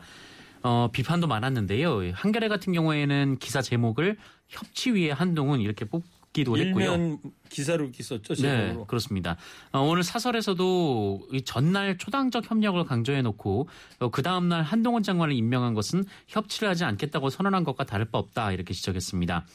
어, 0.64 0.90
비판도 0.92 1.28
많았는데요. 1.28 2.12
한겨레 2.14 2.48
같은 2.48 2.74
경우에는 2.74 3.38
기사 3.40 3.62
제목을 3.62 4.18
협치 4.48 4.92
위에 4.92 5.12
한동훈 5.12 5.62
이렇게 5.62 5.86
뽑, 5.86 6.04
받기도 6.36 6.58
했고요. 6.58 7.20
기사로 7.50 7.90
있었죠. 7.98 8.34
네, 8.36 8.42
제목으로. 8.42 8.86
그렇습니다. 8.86 9.38
어, 9.72 9.80
오늘 9.80 10.04
사설에서도 10.04 11.30
이 11.32 11.42
전날 11.44 11.98
초당적 11.98 12.50
협력을 12.52 12.84
강조해놓고 12.84 13.70
어, 14.00 14.10
그 14.12 14.22
다음 14.22 14.50
날 14.50 14.62
한동훈 14.62 15.02
장관을 15.02 15.34
임명한 15.34 15.74
것은 15.74 16.04
협치를 16.28 16.68
하지 16.68 16.84
않겠다고 16.84 17.30
선언한 17.30 17.64
것과 17.64 17.86
다를 17.86 18.06
바 18.06 18.18
없다 18.18 18.52
이렇게 18.52 18.74
지적했습니다. 18.74 19.46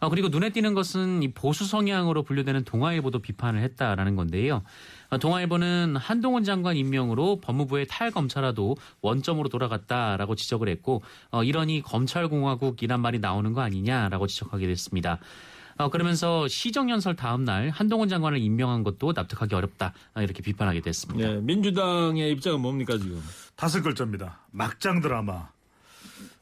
어, 0.00 0.08
그리고 0.08 0.28
눈에 0.28 0.50
띄는 0.50 0.74
것은 0.74 1.22
이 1.22 1.32
보수 1.32 1.64
성향으로 1.64 2.22
분류되는 2.22 2.64
동아일보도 2.64 3.18
비판을 3.18 3.60
했다라는 3.62 4.16
건데요. 4.16 4.62
어, 5.10 5.18
동아일보는 5.18 5.96
한동훈 5.96 6.44
장관 6.44 6.76
임명으로 6.76 7.40
법무부의 7.40 7.86
탈검찰화도 7.88 8.76
원점으로 9.00 9.48
돌아갔다라고 9.48 10.34
지적을 10.34 10.68
했고 10.68 11.02
어, 11.30 11.42
이러니 11.42 11.82
검찰공화국이란 11.82 13.00
말이 13.00 13.18
나오는 13.18 13.52
거 13.52 13.60
아니냐라고 13.60 14.26
지적하게 14.26 14.66
됐습니다. 14.68 15.18
어, 15.78 15.90
그러면서 15.90 16.48
시정연설 16.48 17.14
다음 17.14 17.44
날 17.44 17.70
한동훈 17.70 18.08
장관을 18.08 18.38
임명한 18.38 18.82
것도 18.82 19.12
납득하기 19.14 19.54
어렵다 19.54 19.94
어, 20.14 20.22
이렇게 20.22 20.42
비판하게 20.42 20.80
됐습니다. 20.80 21.28
네, 21.28 21.40
민주당의 21.40 22.32
입장은 22.32 22.60
뭡니까 22.60 22.98
지금? 22.98 23.22
다섯 23.56 23.82
글자입니다. 23.82 24.40
막장 24.50 25.00
드라마. 25.00 25.48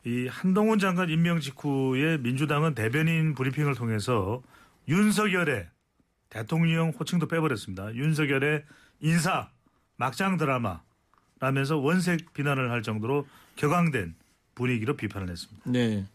이 0.06 0.28
한동훈 0.28 0.78
장관 0.78 1.10
임명 1.10 1.40
직후에 1.40 2.18
민주당은 2.18 2.76
대변인 2.76 3.34
브리핑을 3.34 3.74
통해서 3.74 4.40
윤석열의 4.88 5.66
대통령 6.30 6.90
호칭도 6.90 7.26
빼버렸습니다. 7.26 7.92
윤석열의 7.92 8.62
인사 9.00 9.50
막장 9.96 10.36
드라마라면서 10.36 11.78
원색 11.78 12.32
비난을 12.34 12.70
할 12.70 12.82
정도로 12.82 13.26
격앙된 13.56 14.14
분위기로 14.54 14.96
비판을 14.96 15.28
했습니다. 15.28 15.62
네. 15.68 16.06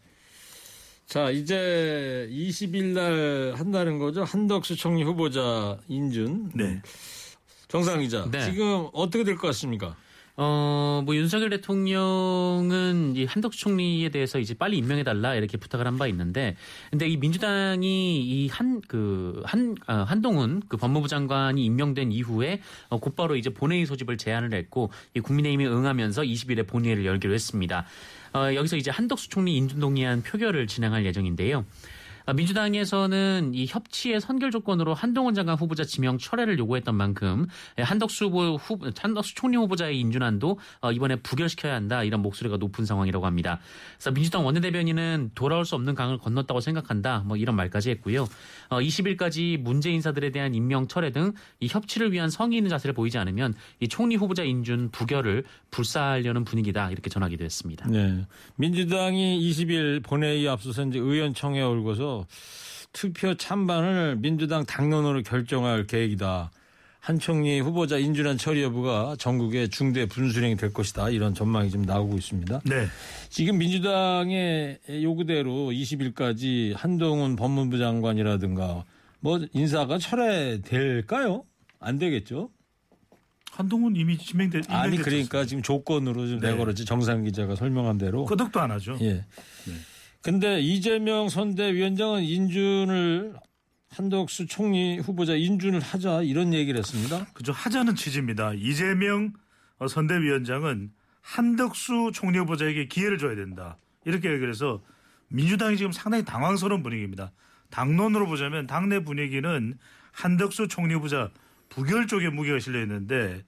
자, 1.04 1.30
이제 1.30 2.26
20일 2.30 2.94
날 2.94 3.52
한다는 3.58 3.98
거죠. 3.98 4.24
한덕수 4.24 4.74
총리 4.76 5.02
후보자 5.02 5.76
인준. 5.88 6.50
네. 6.54 6.80
정상 7.68 8.00
기자. 8.00 8.26
네. 8.30 8.42
지금 8.50 8.88
어떻게 8.94 9.22
될 9.22 9.36
것 9.36 9.48
같습니까? 9.48 9.96
어, 10.36 11.02
뭐 11.04 11.14
윤석열 11.14 11.50
대통령은 11.50 13.16
이 13.16 13.26
한덕수 13.26 13.60
총리에 13.60 14.08
대해서 14.08 14.38
이제 14.38 14.54
빨리 14.54 14.78
임명해 14.78 15.04
달라 15.04 15.34
이렇게 15.34 15.58
부탁을 15.58 15.86
한 15.86 15.98
바 15.98 16.06
있는데, 16.06 16.56
근데 16.90 17.06
이 17.06 17.18
민주당이 17.18 18.46
이한그 18.46 19.42
한 19.44 19.76
한동훈 19.86 20.62
그 20.68 20.78
법무부 20.78 21.06
장관이 21.06 21.62
임명된 21.64 22.12
이후에 22.12 22.60
어, 22.88 22.98
곧바로 22.98 23.36
이제 23.36 23.50
본회의 23.50 23.84
소집을 23.84 24.16
제안을 24.16 24.54
했고, 24.54 24.90
이 25.14 25.20
국민의힘이 25.20 25.66
응하면서 25.66 26.22
20일에 26.22 26.66
본회의를 26.66 27.04
열기로 27.04 27.34
했습니다. 27.34 27.84
어, 28.32 28.54
여기서 28.54 28.76
이제 28.76 28.90
한덕수 28.90 29.28
총리 29.28 29.56
인준 29.58 29.80
동의안 29.80 30.22
표결을 30.22 30.66
진행할 30.66 31.04
예정인데요. 31.04 31.66
아, 32.26 32.32
민주당에서는 32.32 33.52
이 33.54 33.66
협치의 33.66 34.20
선결 34.20 34.50
조건으로 34.50 34.94
한동훈 34.94 35.34
장관 35.34 35.56
후보자 35.56 35.84
지명 35.84 36.18
철회를 36.18 36.58
요구했던 36.58 36.94
만큼 36.94 37.46
예, 37.78 37.82
한덕수 37.82 38.26
후보 38.26 38.56
후, 38.56 38.78
한덕수 38.98 39.34
총리 39.34 39.56
후보자의 39.56 39.98
인준안도 40.00 40.58
어, 40.80 40.92
이번에 40.92 41.16
부결시켜야 41.16 41.74
한다 41.74 42.04
이런 42.04 42.22
목소리가 42.22 42.56
높은 42.56 42.84
상황이라고 42.84 43.26
합니다. 43.26 43.60
그래서 43.96 44.10
민주당 44.12 44.44
원내대변인은 44.44 45.32
돌아올 45.34 45.64
수 45.64 45.74
없는 45.74 45.94
강을 45.94 46.18
건넜다고 46.18 46.60
생각한다 46.60 47.24
뭐 47.26 47.36
이런 47.36 47.56
말까지 47.56 47.90
했고요. 47.90 48.28
어, 48.68 48.80
20일까지 48.80 49.58
문제 49.58 49.90
인사들에 49.90 50.30
대한 50.30 50.54
임명 50.54 50.86
철회 50.88 51.10
등 51.10 51.32
이 51.60 51.68
협치를 51.70 52.12
위한 52.12 52.30
성의 52.30 52.58
있는 52.58 52.68
자세를 52.70 52.94
보이지 52.94 53.18
않으면 53.18 53.54
이 53.80 53.88
총리 53.88 54.16
후보자 54.16 54.42
인준 54.42 54.90
부결을 54.90 55.44
불사하려는 55.70 56.44
분위기다 56.44 56.90
이렇게 56.90 57.08
전하기도 57.08 57.44
했습니다. 57.44 57.88
네. 57.88 58.26
민주당이 58.56 59.40
20일 59.50 60.02
본회의 60.02 60.48
앞서서 60.48 60.84
이제 60.86 60.98
의원청에 60.98 61.62
올고서 61.62 62.11
투표 62.92 63.34
찬반을 63.34 64.16
민주당 64.16 64.64
당론으로 64.64 65.22
결정할 65.22 65.86
계획이다. 65.86 66.50
한 67.00 67.18
총리 67.18 67.58
후보자 67.58 67.98
인준안 67.98 68.38
처리 68.38 68.62
여부가 68.62 69.16
전국의 69.18 69.70
중대 69.70 70.06
분수령이 70.06 70.56
될 70.56 70.72
것이다. 70.72 71.10
이런 71.10 71.34
전망이 71.34 71.68
지금 71.68 71.84
나오고 71.84 72.16
있습니다. 72.16 72.60
네. 72.64 72.86
지금 73.28 73.58
민주당의 73.58 74.78
요구대로 75.02 75.72
20일까지 75.72 76.76
한동훈 76.76 77.34
법무부 77.34 77.76
장관이라든가 77.78 78.84
뭐 79.18 79.40
인사가 79.52 79.98
철회될까요? 79.98 81.44
안 81.80 81.98
되겠죠? 81.98 82.50
한동훈 83.50 83.96
이미 83.96 84.16
지명된 84.16 84.62
아니 84.68 84.96
그러니까 84.96 85.44
지금 85.44 85.62
조건으로 85.62 86.28
좀 86.28 86.40
네. 86.40 86.52
내걸었지 86.52 86.84
정상 86.84 87.24
기자가 87.24 87.56
설명한 87.56 87.98
대로. 87.98 88.24
끄덕도 88.26 88.60
안 88.60 88.70
하죠. 88.70 88.96
예. 89.00 89.24
근데 90.22 90.60
이재명 90.60 91.28
선대위원장은 91.28 92.22
인준을 92.22 93.34
한덕수 93.90 94.46
총리 94.46 94.98
후보자 94.98 95.34
인준을 95.34 95.80
하자 95.80 96.22
이런 96.22 96.54
얘기를 96.54 96.78
했습니다. 96.78 97.26
그죠 97.34 97.52
하자는 97.52 97.96
취지입니다. 97.96 98.52
이재명 98.54 99.32
어, 99.78 99.88
선대위원장은 99.88 100.92
한덕수 101.20 102.12
총리 102.14 102.38
후보자에게 102.38 102.86
기회를 102.86 103.18
줘야 103.18 103.34
된다. 103.34 103.78
이렇게 104.04 104.30
얘기를 104.30 104.48
해서 104.48 104.80
민주당이 105.28 105.76
지금 105.76 105.90
상당히 105.90 106.24
당황스러운 106.24 106.84
분위기입니다. 106.84 107.32
당론으로 107.70 108.26
보자면 108.26 108.66
당내 108.68 109.02
분위기는 109.02 109.74
한덕수 110.12 110.68
총리 110.68 110.94
후보자 110.94 111.30
부결 111.68 112.06
쪽에 112.06 112.28
무게가 112.28 112.60
실려 112.60 112.80
있는데 112.82 113.42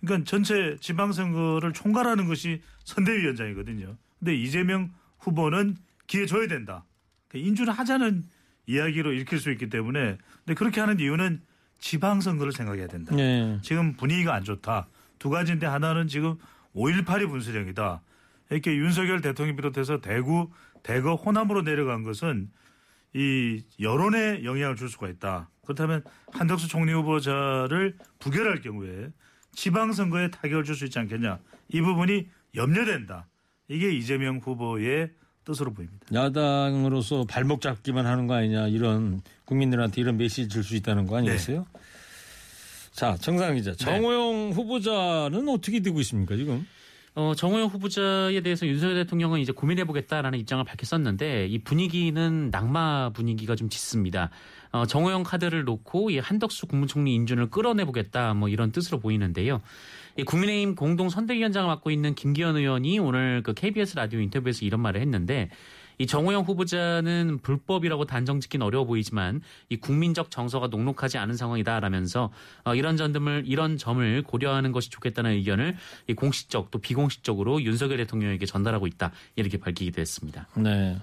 그러니까 0.00 0.28
전체 0.28 0.76
지방선거를 0.80 1.72
총괄하는 1.72 2.26
것이 2.26 2.62
선대위원장이거든요. 2.84 3.96
근데 4.20 4.36
이재명 4.36 4.92
후보는 5.18 5.76
기회 6.06 6.26
줘야 6.26 6.46
된다. 6.46 6.84
그러니까 7.28 7.48
인준을 7.48 7.72
하자는 7.72 8.24
이야기로 8.66 9.12
읽힐 9.12 9.38
수 9.38 9.50
있기 9.50 9.68
때문에 9.68 10.18
근데 10.44 10.54
그렇게 10.54 10.80
하는 10.80 11.00
이유는 11.00 11.42
지방선거를 11.78 12.52
생각해야 12.52 12.86
된다. 12.86 13.14
네. 13.14 13.58
지금 13.62 13.94
분위기가 13.94 14.34
안 14.34 14.44
좋다. 14.44 14.88
두 15.18 15.30
가지인데 15.30 15.66
하나는 15.66 16.08
지금 16.08 16.36
5.18이 16.74 17.28
분수령이다. 17.28 18.02
이렇게 18.50 18.74
윤석열 18.76 19.20
대통령 19.20 19.56
비롯해서 19.56 20.00
대구, 20.00 20.50
대거 20.82 21.14
호남으로 21.16 21.62
내려간 21.62 22.02
것은 22.02 22.50
이 23.14 23.62
여론에 23.80 24.44
영향을 24.44 24.76
줄 24.76 24.88
수가 24.88 25.08
있다. 25.08 25.50
그렇다면 25.64 26.02
한덕수 26.32 26.68
총리 26.68 26.92
후보자를 26.92 27.96
부결할 28.18 28.60
경우에 28.60 29.10
지방선거에 29.52 30.30
타격을 30.30 30.64
줄 30.64 30.74
수 30.74 30.84
있지 30.84 30.98
않겠냐. 30.98 31.38
이 31.68 31.80
부분이 31.80 32.28
염려된다. 32.54 33.26
이게 33.68 33.90
이재명 33.92 34.38
후보의 34.38 35.10
뜻으로 35.44 35.72
보입니다. 35.72 36.06
야당으로서 36.12 37.24
발목 37.24 37.60
잡기만 37.60 38.06
하는 38.06 38.26
거 38.26 38.34
아니냐 38.34 38.68
이런 38.68 39.20
국민들한테 39.44 40.00
이런 40.00 40.16
메시지 40.16 40.48
줄 40.48 40.64
수 40.64 40.74
있다는 40.76 41.06
거 41.06 41.16
아니겠어요? 41.18 41.66
자, 42.92 43.16
정상 43.20 43.54
기자. 43.56 43.74
정호영 43.74 44.52
후보자는 44.54 45.48
어떻게 45.48 45.80
되고 45.80 46.00
있습니까, 46.00 46.36
지금? 46.36 46.64
어, 47.16 47.32
정호영 47.36 47.68
후보자에 47.68 48.40
대해서 48.40 48.66
윤석열 48.66 48.94
대통령은 48.96 49.38
이제 49.40 49.52
고민해보겠다라는 49.52 50.38
입장을 50.40 50.64
밝혔었는데 50.64 51.46
이 51.46 51.58
분위기는 51.58 52.50
낙마 52.50 53.10
분위기가 53.10 53.54
좀 53.54 53.68
짙습니다. 53.68 54.30
어, 54.72 54.86
정호영 54.86 55.22
카드를 55.22 55.64
놓고 55.64 56.10
이 56.10 56.18
한덕수 56.18 56.66
국무총리 56.66 57.14
인준을 57.14 57.50
끌어내보겠다 57.50 58.34
뭐 58.34 58.48
이런 58.48 58.72
뜻으로 58.72 58.98
보이는데요. 58.98 59.60
이 60.16 60.22
국민의힘 60.22 60.74
공동 60.74 61.08
선대위원장을 61.08 61.66
맡고 61.66 61.90
있는 61.90 62.14
김기현 62.14 62.56
의원이 62.56 62.98
오늘 62.98 63.42
그 63.42 63.52
KBS 63.52 63.96
라디오 63.96 64.20
인터뷰에서 64.20 64.64
이런 64.64 64.80
말을 64.80 65.00
했는데 65.00 65.50
이 65.98 66.06
정호영 66.06 66.42
후보자는 66.42 67.38
불법이라고 67.42 68.04
단정 68.04 68.40
짓긴 68.40 68.62
어려워 68.62 68.84
보이지만 68.84 69.40
이 69.68 69.76
국민적 69.76 70.30
정서가 70.30 70.68
녹록하지 70.68 71.18
않은 71.18 71.36
상황이다라면서 71.36 72.32
어, 72.64 72.74
이런 72.74 72.96
점을 72.96 73.42
이런 73.46 73.76
점을 73.76 74.22
고려하는 74.22 74.72
것이 74.72 74.90
좋겠다는 74.90 75.32
의견을 75.32 75.76
이 76.08 76.14
공식적 76.14 76.70
또 76.70 76.78
비공식적으로 76.80 77.62
윤석열 77.62 77.98
대통령에게 77.98 78.46
전달하고 78.46 78.86
있다 78.86 79.12
이렇게 79.36 79.58
밝히기도 79.58 80.00
했습니다. 80.00 80.48
네. 80.56 80.96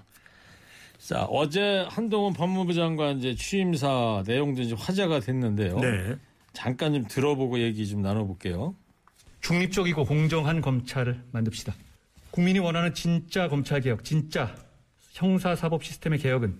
자, 0.97 1.23
어제 1.23 1.85
한동훈 1.89 2.33
법무부 2.33 2.73
장관 2.73 3.17
이제 3.17 3.33
취임사 3.33 4.23
내용도 4.27 4.61
이제 4.61 4.75
화제가 4.77 5.19
됐는데요. 5.19 5.79
네. 5.79 6.15
잠깐 6.53 6.93
좀 6.93 7.07
들어보고 7.07 7.59
얘기 7.59 7.87
좀 7.87 8.01
나눠볼게요. 8.01 8.75
중립적이고 9.41 10.05
공정한 10.05 10.61
검찰을 10.61 11.21
만듭시다. 11.31 11.73
국민이 12.31 12.59
원하는 12.59 12.93
진짜 12.93 13.47
검찰 13.47 13.81
개혁, 13.81 14.03
진짜 14.03 14.55
형사사법 15.13 15.83
시스템의 15.83 16.19
개혁은 16.19 16.55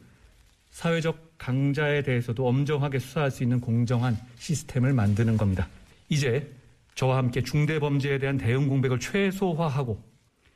사회적 0.72 1.38
강자에 1.38 2.04
대해서도 2.04 2.48
엄정하게 2.48 3.00
수사할 3.00 3.32
수 3.32 3.44
있는 3.44 3.60
공정한 3.60 4.18
시스템을 4.40 4.94
만드는 4.94 5.38
겁니다. 5.38 5.68
이제 6.10 6.52
저와 6.96 7.18
함께 7.18 7.42
중대범죄에 7.42 8.20
대한 8.20 8.38
대응 8.38 8.68
공백을 8.68 9.00
최소화하고 9.00 10.02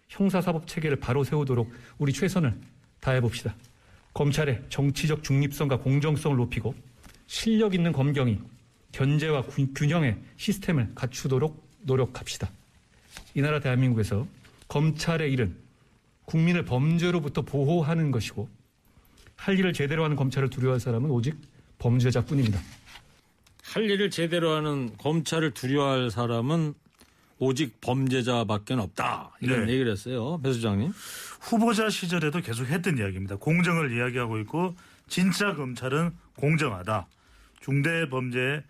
형사사법 0.10 0.68
체계를 0.68 1.00
바로 1.00 1.24
세우도록 1.24 1.72
우리 1.98 2.12
최선을 2.12 2.54
다해봅시다. 3.00 3.56
검찰의 4.14 4.64
정치적 4.70 5.24
중립성과 5.24 5.80
공정성을 5.80 6.38
높이고 6.38 6.76
실력 7.28 7.74
있는 7.74 7.92
검경이 7.92 8.40
견제와 8.92 9.44
균- 9.44 9.74
균형의 9.74 10.18
시스템을 10.38 10.92
갖추도록 10.96 11.65
노력합시다. 11.86 12.50
이 13.34 13.42
나라 13.42 13.60
대한민국에서 13.60 14.28
검찰의 14.68 15.32
일은 15.32 15.56
국민을 16.26 16.66
범죄로부터 16.66 17.44
보호하는 17.44 18.12
것이고 18.12 18.50
할 19.36 19.60
일을 19.60 19.74
제대로 19.74 20.04
하는 20.04 20.16
검찰을 20.16 20.50
두려워할 20.50 20.80
사람은 20.80 21.10
오직 21.12 21.38
범죄자뿐입니다. 21.78 22.60
할 23.64 23.90
일을 23.90 24.10
제대로 24.10 24.54
하는 24.54 24.96
검찰을 24.98 25.52
두려워할 25.52 26.10
사람은 26.10 26.74
오직 27.38 27.80
범죄자밖에 27.82 28.76
없다. 28.76 29.32
이런 29.42 29.66
네. 29.66 29.74
얘기를 29.74 29.92
했어요. 29.92 30.40
배 30.42 30.54
수장님. 30.54 30.92
후보자 31.42 31.90
시절에도 31.90 32.40
계속 32.40 32.66
했던 32.68 32.98
이야기입니다. 32.98 33.36
공정을 33.36 33.96
이야기하고 33.96 34.40
있고 34.40 34.76
진짜 35.08 35.54
검찰은 35.54 36.12
공정하다. 36.38 37.08
중대 37.60 38.10
범죄 38.10 38.64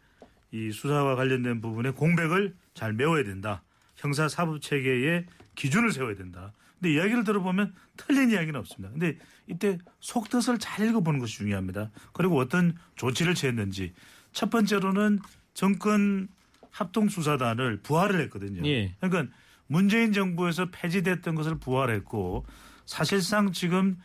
이 0.52 0.72
수사와 0.72 1.16
관련된 1.16 1.62
부분에 1.62 1.92
공백을 1.92 2.56
잘 2.76 2.94
메워야 2.94 3.24
된다. 3.24 3.64
형사 3.96 4.28
사법 4.28 4.62
체계의 4.62 5.26
기준을 5.56 5.92
세워야 5.92 6.16
된다. 6.16 6.54
근데 6.78 6.94
이야기를 6.94 7.24
들어보면 7.24 7.74
틀린 7.98 8.30
이야기는 8.30 8.60
없습니다. 8.60 8.92
근데 8.92 9.18
이때 9.48 9.80
속뜻을 10.02 10.60
잘 10.60 10.88
읽어보는 10.88 11.20
것이 11.20 11.38
중요합니다. 11.38 11.90
그리고 12.14 12.38
어떤 12.38 12.78
조치를 12.98 13.34
취했는지 13.34 13.94
첫 14.34 14.50
번째로는 14.50 15.20
정권 15.54 16.28
합동 16.70 17.08
수사단을 17.08 17.80
부활을 17.82 18.20
했거든요. 18.24 18.68
예. 18.68 18.94
그러니까 19.00 19.34
문재인 19.68 20.12
정부에서 20.12 20.70
폐지됐던 20.70 21.34
것을 21.34 21.58
부활했고 21.58 22.46
사실상 22.86 23.54
지금 23.54 23.98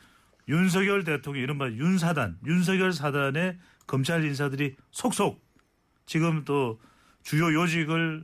윤석열 0.49 1.03
대통령 1.03 1.43
이른바 1.43 1.69
윤사단, 1.69 2.39
윤석열 2.47 2.93
사단의 2.93 3.59
검찰 3.89 4.25
인사들이 4.25 4.77
속속 4.93 5.45
지금 6.07 6.45
또 6.45 6.81
주요 7.25 7.53
요직을 7.53 8.23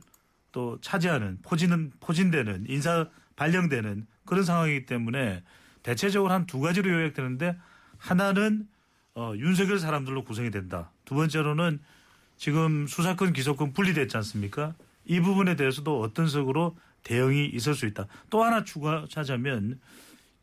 또 0.57 0.79
차지하는 0.81 1.37
포진은 1.43 1.91
포진되는 1.99 2.65
인사 2.67 3.07
발령되는 3.35 4.07
그런 4.25 4.43
상황이기 4.43 4.87
때문에 4.87 5.43
대체적으로 5.83 6.33
한 6.33 6.47
두 6.47 6.59
가지로 6.59 6.89
요약되는데 6.89 7.55
하나는 7.99 8.67
어, 9.13 9.33
윤석열 9.37 9.77
사람들로 9.77 10.23
구성이 10.23 10.49
된다. 10.49 10.89
두 11.05 11.13
번째로는 11.13 11.79
지금 12.37 12.87
수사권 12.87 13.33
기소권 13.33 13.73
분리됐지 13.73 14.17
않습니까? 14.17 14.73
이 15.05 15.19
부분에 15.19 15.55
대해서도 15.55 16.01
어떤 16.01 16.27
식으로 16.27 16.75
대응이 17.03 17.45
있을 17.49 17.75
수 17.75 17.85
있다. 17.85 18.07
또 18.31 18.43
하나 18.43 18.63
추가하자면 18.63 19.79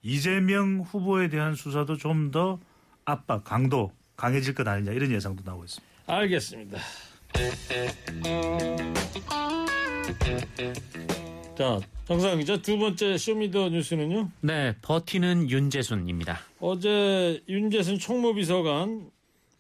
이재명 0.05 0.79
후보에 0.79 1.29
대한 1.29 1.57
수사도 1.57 1.97
좀 1.97 2.31
더 2.31 2.61
압박, 3.05 3.43
강도 3.43 3.93
강해질 4.17 4.55
것 4.55 4.69
아니냐 4.69 4.93
이런 4.93 5.11
예상도 5.11 5.43
나오고 5.45 5.65
있습니다. 5.65 5.93
알겠습니다. 6.07 6.79
자, 11.57 11.81
정상근 12.07 12.39
기자 12.39 12.57
두 12.61 12.77
번째 12.79 13.17
Show 13.17 13.40
Me 13.40 13.52
the 13.52 13.69
뉴스는요. 13.71 14.31
네, 14.41 14.75
버티는 14.83 15.49
윤재순입니다. 15.51 16.39
어제 16.61 17.43
윤재순 17.49 17.99
총무비서관 17.99 19.11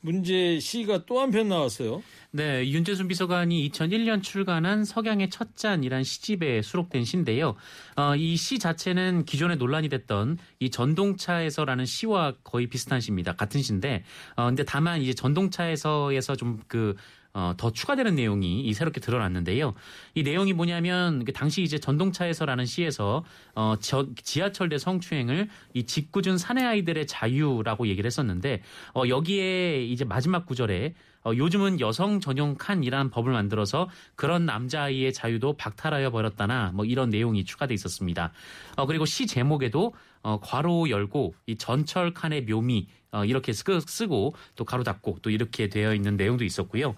문제 0.00 0.58
시가 0.60 1.06
또 1.06 1.20
한 1.20 1.30
편 1.30 1.48
나왔어요. 1.48 2.02
네, 2.30 2.68
윤재순 2.68 3.08
비서관이 3.08 3.70
2001년 3.70 4.22
출간한 4.22 4.84
석양의 4.84 5.30
첫 5.30 5.56
잔이란 5.56 6.02
시집에 6.04 6.60
수록된 6.62 7.04
시인데요. 7.04 7.54
어, 7.96 8.14
이 8.16 8.36
시 8.36 8.58
자체는 8.58 9.24
기존에 9.24 9.54
논란이 9.54 9.88
됐던 9.88 10.36
이 10.58 10.68
전동차에서라는 10.70 11.86
시와 11.86 12.34
거의 12.42 12.66
비슷한 12.66 13.00
시입니다. 13.00 13.34
같은 13.34 13.62
시인데, 13.62 14.02
어, 14.36 14.46
근데 14.46 14.64
다만 14.64 15.00
이제 15.00 15.14
전동차에서에서 15.14 16.34
좀 16.36 16.60
그, 16.66 16.96
어, 17.34 17.52
더 17.56 17.72
추가되는 17.72 18.14
내용이 18.14 18.60
이 18.60 18.72
새롭게 18.72 19.00
드러났는데요. 19.00 19.74
이 20.14 20.22
내용이 20.22 20.52
뭐냐면 20.52 21.24
그 21.24 21.32
당시 21.32 21.62
이제 21.62 21.80
전동차에서라는 21.80 22.64
시에서 22.64 23.24
어, 23.56 23.74
저, 23.80 24.06
지하철 24.22 24.68
내 24.68 24.78
성추행을 24.78 25.48
이 25.74 25.84
짓궂은 25.84 26.38
사내 26.38 26.62
아이들의 26.62 27.08
자유라고 27.08 27.88
얘기를 27.88 28.06
했었는데 28.06 28.62
어, 28.94 29.02
여기에 29.08 29.84
이제 29.84 30.04
마지막 30.04 30.46
구절에 30.46 30.94
어, 31.24 31.32
요즘은 31.34 31.80
여성 31.80 32.20
전용 32.20 32.54
칸이라는 32.56 33.10
법을 33.10 33.32
만들어서 33.32 33.88
그런 34.14 34.46
남자아이의 34.46 35.12
자유도 35.12 35.54
박탈하여 35.56 36.10
버렸다나 36.10 36.70
뭐 36.72 36.84
이런 36.84 37.10
내용이 37.10 37.44
추가돼 37.44 37.74
있었습니다. 37.74 38.30
어, 38.76 38.86
그리고 38.86 39.06
시 39.06 39.26
제목에도 39.26 39.92
어, 40.24 40.40
괄호 40.40 40.88
열고 40.88 41.34
이 41.46 41.56
전철 41.56 42.12
칸의 42.14 42.46
묘미 42.46 42.88
어, 43.12 43.24
이렇게 43.24 43.52
쓰, 43.52 43.62
쓰고 43.86 44.34
또 44.56 44.64
가로 44.64 44.82
닫고 44.82 45.18
또 45.22 45.30
이렇게 45.30 45.68
되어 45.68 45.94
있는 45.94 46.16
내용도 46.16 46.44
있었고요. 46.44 46.96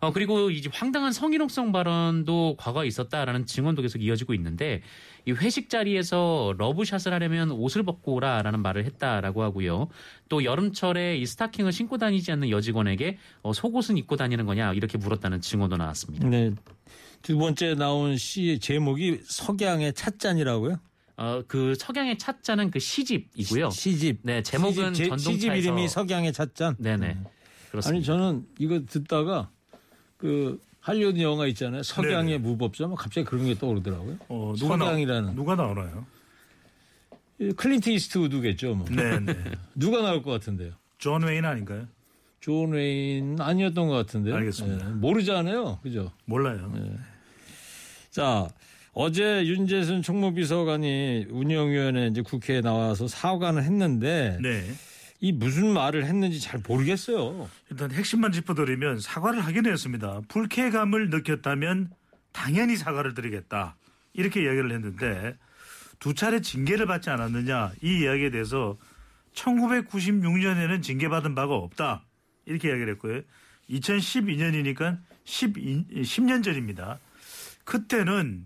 어, 0.00 0.12
그리고 0.12 0.50
이제 0.50 0.68
황당한 0.72 1.12
성희롱성 1.12 1.72
발언도 1.72 2.56
과거에 2.58 2.86
있었다라는 2.88 3.46
증언도 3.46 3.80
계속 3.80 4.02
이어지고 4.02 4.34
있는데 4.34 4.82
이 5.24 5.30
회식 5.30 5.70
자리에서 5.70 6.54
러브샷을 6.58 7.12
하려면 7.12 7.52
옷을 7.52 7.84
벗고 7.84 8.14
오라라는 8.14 8.60
말을 8.60 8.84
했다라고 8.84 9.42
하고요. 9.42 9.88
또 10.28 10.44
여름철에 10.44 11.16
이 11.16 11.24
스타킹을 11.24 11.72
신고 11.72 11.96
다니지 11.96 12.32
않는 12.32 12.50
여직원에게 12.50 13.18
어, 13.42 13.52
속옷은 13.52 13.96
입고 13.98 14.16
다니는 14.16 14.46
거냐 14.46 14.74
이렇게 14.74 14.98
물었다는 14.98 15.40
증언도 15.40 15.76
나왔습니다. 15.76 16.28
네. 16.28 16.50
두 17.22 17.38
번째 17.38 17.76
나온 17.76 18.18
시 18.18 18.58
제목이 18.58 19.20
석양의 19.24 19.94
찻잔이라고요? 19.94 20.78
어, 21.16 21.42
그 21.46 21.74
석양의 21.76 22.18
찻잔은 22.18 22.70
그 22.70 22.78
시집이고요. 22.78 23.70
시 23.70 23.96
집. 23.98 24.18
네, 24.22 24.42
제목은 24.42 24.94
시집, 24.94 24.94
제- 24.94 25.08
전동차에서 25.10 25.30
시집 25.32 25.54
이름이 25.54 25.88
석양의 25.88 26.32
찻잔. 26.32 26.76
네 26.78 26.96
네. 26.96 27.16
그렇습니다. 27.70 27.96
아니 27.96 28.04
저는 28.04 28.46
이거 28.58 28.80
듣다가 28.86 29.50
그 30.16 30.60
할리우드 30.80 31.20
영화 31.20 31.46
있잖아요. 31.46 31.82
석양의 31.82 32.38
무법자. 32.40 32.86
뭐 32.86 32.96
갑자기 32.96 33.24
그런 33.24 33.46
게 33.46 33.54
떠오르더라고요. 33.54 34.16
어, 34.28 34.54
누가 34.58 34.76
나, 34.76 34.84
석양이라는 34.86 35.34
누가 35.34 35.54
나오나요? 35.54 36.06
클린트 37.56 37.90
이스트우드겠죠. 37.90 38.74
뭐. 38.74 38.86
네, 38.90 39.18
네. 39.20 39.34
누가 39.74 40.02
나올 40.02 40.22
것 40.22 40.30
같은데요? 40.30 40.72
존 40.98 41.22
웨인 41.24 41.44
아닌가요? 41.44 41.86
존 42.40 42.72
웨인 42.72 43.40
아니었던 43.40 43.88
것 43.88 43.94
같은데요. 43.94 44.34
알겠습니다. 44.36 44.86
예, 44.86 44.90
모르잖아요. 44.94 45.78
그죠? 45.82 46.12
몰라요. 46.26 46.70
자, 48.10 48.48
어제 48.94 49.44
윤재순 49.44 50.02
총무비서관이 50.02 51.26
운영위원회 51.30 52.06
이제 52.06 52.22
국회에 52.22 52.60
나와서 52.60 53.08
사과는 53.08 53.62
했는데 53.62 54.38
네. 54.40 54.64
이 55.20 55.32
무슨 55.32 55.72
말을 55.72 56.04
했는지 56.04 56.40
잘 56.40 56.60
모르겠어요. 56.66 57.48
일단 57.70 57.90
핵심만 57.90 58.30
짚어드리면 58.30 59.00
사과를 59.00 59.40
하긴 59.44 59.66
했습니다. 59.66 60.20
불쾌감을 60.28 61.10
느꼈다면 61.10 61.90
당연히 62.32 62.76
사과를 62.76 63.14
드리겠다. 63.14 63.76
이렇게 64.12 64.42
이야기를 64.42 64.72
했는데 64.72 65.36
두 65.98 66.14
차례 66.14 66.40
징계를 66.40 66.86
받지 66.86 67.10
않았느냐 67.10 67.72
이 67.82 68.00
이야기에 68.02 68.30
대해서 68.30 68.76
1996년에는 69.34 70.82
징계받은 70.82 71.34
바가 71.34 71.54
없다. 71.54 72.04
이렇게 72.46 72.68
이야기를 72.68 72.92
했고요. 72.94 73.22
2012년이니까 73.70 74.98
12, 75.24 75.86
10년 75.90 76.44
전입니다. 76.44 77.00
그때는 77.64 78.44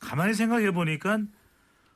가만히 0.00 0.34
생각해 0.34 0.70
보니까 0.72 1.18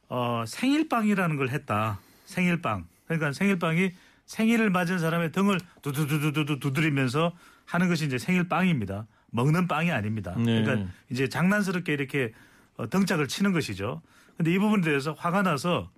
어, 0.08 0.44
생일빵이라는 0.46 1.36
걸 1.36 1.48
했다. 1.50 1.98
생일빵. 2.24 2.86
그러니까 3.06 3.32
생일빵이 3.32 3.92
생일을 4.26 4.70
맞은 4.70 4.98
사람의 4.98 5.32
등을 5.32 5.58
두두두두두 5.82 6.58
두드리면서 6.58 7.32
하는 7.64 7.88
것이 7.88 8.06
이제 8.06 8.18
생일빵입니다. 8.18 9.06
먹는 9.30 9.68
빵이 9.68 9.90
아닙니다. 9.90 10.34
네. 10.36 10.62
그러니까 10.62 10.90
이제 11.10 11.28
장난스럽게 11.28 11.92
이렇게 11.92 12.32
어, 12.76 12.88
등짝을 12.88 13.28
치는 13.28 13.52
것이죠. 13.52 14.02
근데 14.36 14.52
이 14.52 14.58
부분에 14.58 14.82
대해서 14.82 15.12
화가 15.12 15.42
나서 15.42 15.90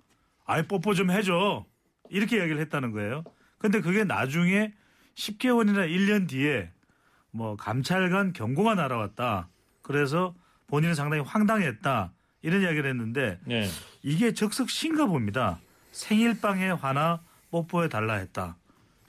아이 0.45 0.67
뽀뽀 0.67 0.93
좀 0.93 1.11
해줘. 1.11 1.65
이렇게 2.09 2.37
이야기를 2.37 2.59
했다는 2.61 2.91
거예요. 2.91 3.23
근데 3.57 3.81
그게 3.81 4.03
나중에 4.03 4.73
10개월이나 5.15 5.87
1년 5.89 6.27
뒤에 6.27 6.71
뭐 7.31 7.55
감찰관 7.55 8.33
경고가 8.33 8.75
날아왔다. 8.75 9.49
그래서 9.81 10.33
본인은 10.69 10.95
상당히 10.95 11.21
황당했다. 11.23 12.11
이런 12.41 12.61
이야기를 12.61 12.89
했는데 12.89 13.39
네. 13.45 13.67
이게 14.01 14.33
적석시인가 14.33 15.07
봅니다. 15.07 15.59
생일빵에 15.91 16.69
화나 16.71 17.21
뽀뽀해 17.51 17.89
달라 17.89 18.15
했다. 18.15 18.55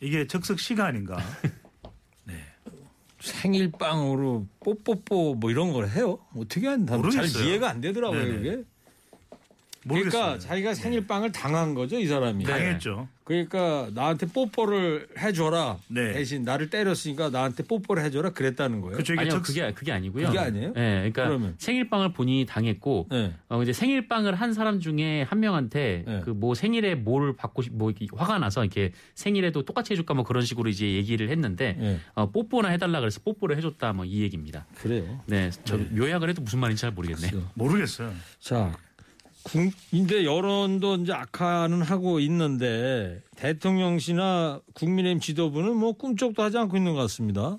이게 0.00 0.26
적석시가 0.26 0.84
아닌가. 0.84 1.16
생일빵으로 3.20 4.46
뽀뽀뽀 4.60 5.34
뭐 5.34 5.50
이런 5.50 5.72
걸 5.72 5.88
해요? 5.88 6.18
어떻게 6.34 6.66
한다? 6.66 6.92
잘 6.92 6.98
모르겠어요. 6.98 7.44
이해가 7.44 7.68
안 7.68 7.80
되더라고요, 7.80 8.18
네네. 8.24 8.36
그게. 8.36 8.64
모르겠어요. 9.84 10.22
그러니까 10.22 10.38
자기가 10.46 10.74
생일빵을 10.74 11.32
당한 11.32 11.74
거죠, 11.74 11.98
이 11.98 12.06
사람이. 12.06 12.44
당했죠. 12.44 13.08
그러니까 13.24 13.88
나한테 13.94 14.26
뽀뽀를 14.26 15.06
해줘라. 15.16 15.78
네. 15.88 16.12
대신 16.12 16.42
나를 16.42 16.68
때렸으니까 16.68 17.30
나한테 17.30 17.62
뽀뽀를 17.62 18.02
해줘라 18.04 18.30
그랬다는 18.30 18.80
거예요. 18.80 18.98
이게 18.98 19.14
아니요, 19.16 19.30
적 19.30 19.42
그게 19.42 19.72
그게 19.72 19.92
아니고요. 19.92 20.26
그게 20.26 20.38
아니에요? 20.38 20.72
네, 20.72 20.94
그러니까 20.96 21.26
그러면? 21.28 21.54
생일빵을 21.58 22.12
본인이 22.12 22.44
당했고 22.44 23.06
네. 23.10 23.32
어, 23.48 23.62
이제 23.62 23.72
생일빵을 23.72 24.34
한 24.34 24.52
사람 24.52 24.80
중에 24.80 25.22
한 25.22 25.38
명한테 25.38 26.02
네. 26.06 26.20
그뭐 26.24 26.54
생일에 26.56 26.96
뭘 26.96 27.36
받고 27.36 27.62
싶, 27.62 27.72
뭐 27.72 27.90
이렇게 27.90 28.08
화가 28.16 28.38
나서 28.38 28.64
이렇게 28.64 28.90
생일에도 29.14 29.64
똑같이 29.64 29.92
해줄까 29.92 30.12
뭐 30.14 30.24
그런 30.24 30.44
식으로 30.44 30.68
이제 30.68 30.92
얘기를 30.94 31.28
했는데 31.30 31.76
네. 31.78 32.00
어, 32.14 32.30
뽀뽀나 32.32 32.68
해달라 32.70 32.98
그래서 32.98 33.20
뽀뽀를 33.24 33.56
해줬다 33.58 33.92
뭐 33.92 34.04
이 34.04 34.22
얘기입니다. 34.22 34.66
그래요. 34.76 35.20
네, 35.26 35.50
저 35.64 35.78
요약을 35.96 36.28
해도 36.30 36.42
무슨 36.42 36.58
말인지 36.58 36.80
잘 36.80 36.90
모르겠네요. 36.90 37.48
모르겠어요. 37.54 38.12
자, 38.40 38.72
국- 38.72 38.80
근데 39.44 40.24
여론도 40.24 40.96
이제 40.96 41.12
악화는 41.12 41.83
하고 41.83 42.20
있는데 42.20 43.22
대통령실이나 43.37 44.61
국민의힘 44.74 45.20
지도부는 45.20 45.76
뭐 45.76 45.92
꿈쩍도 45.92 46.42
하지 46.42 46.59
않고 46.59 46.76
있는 46.76 46.94
것 46.94 47.00
같습니다. 47.00 47.59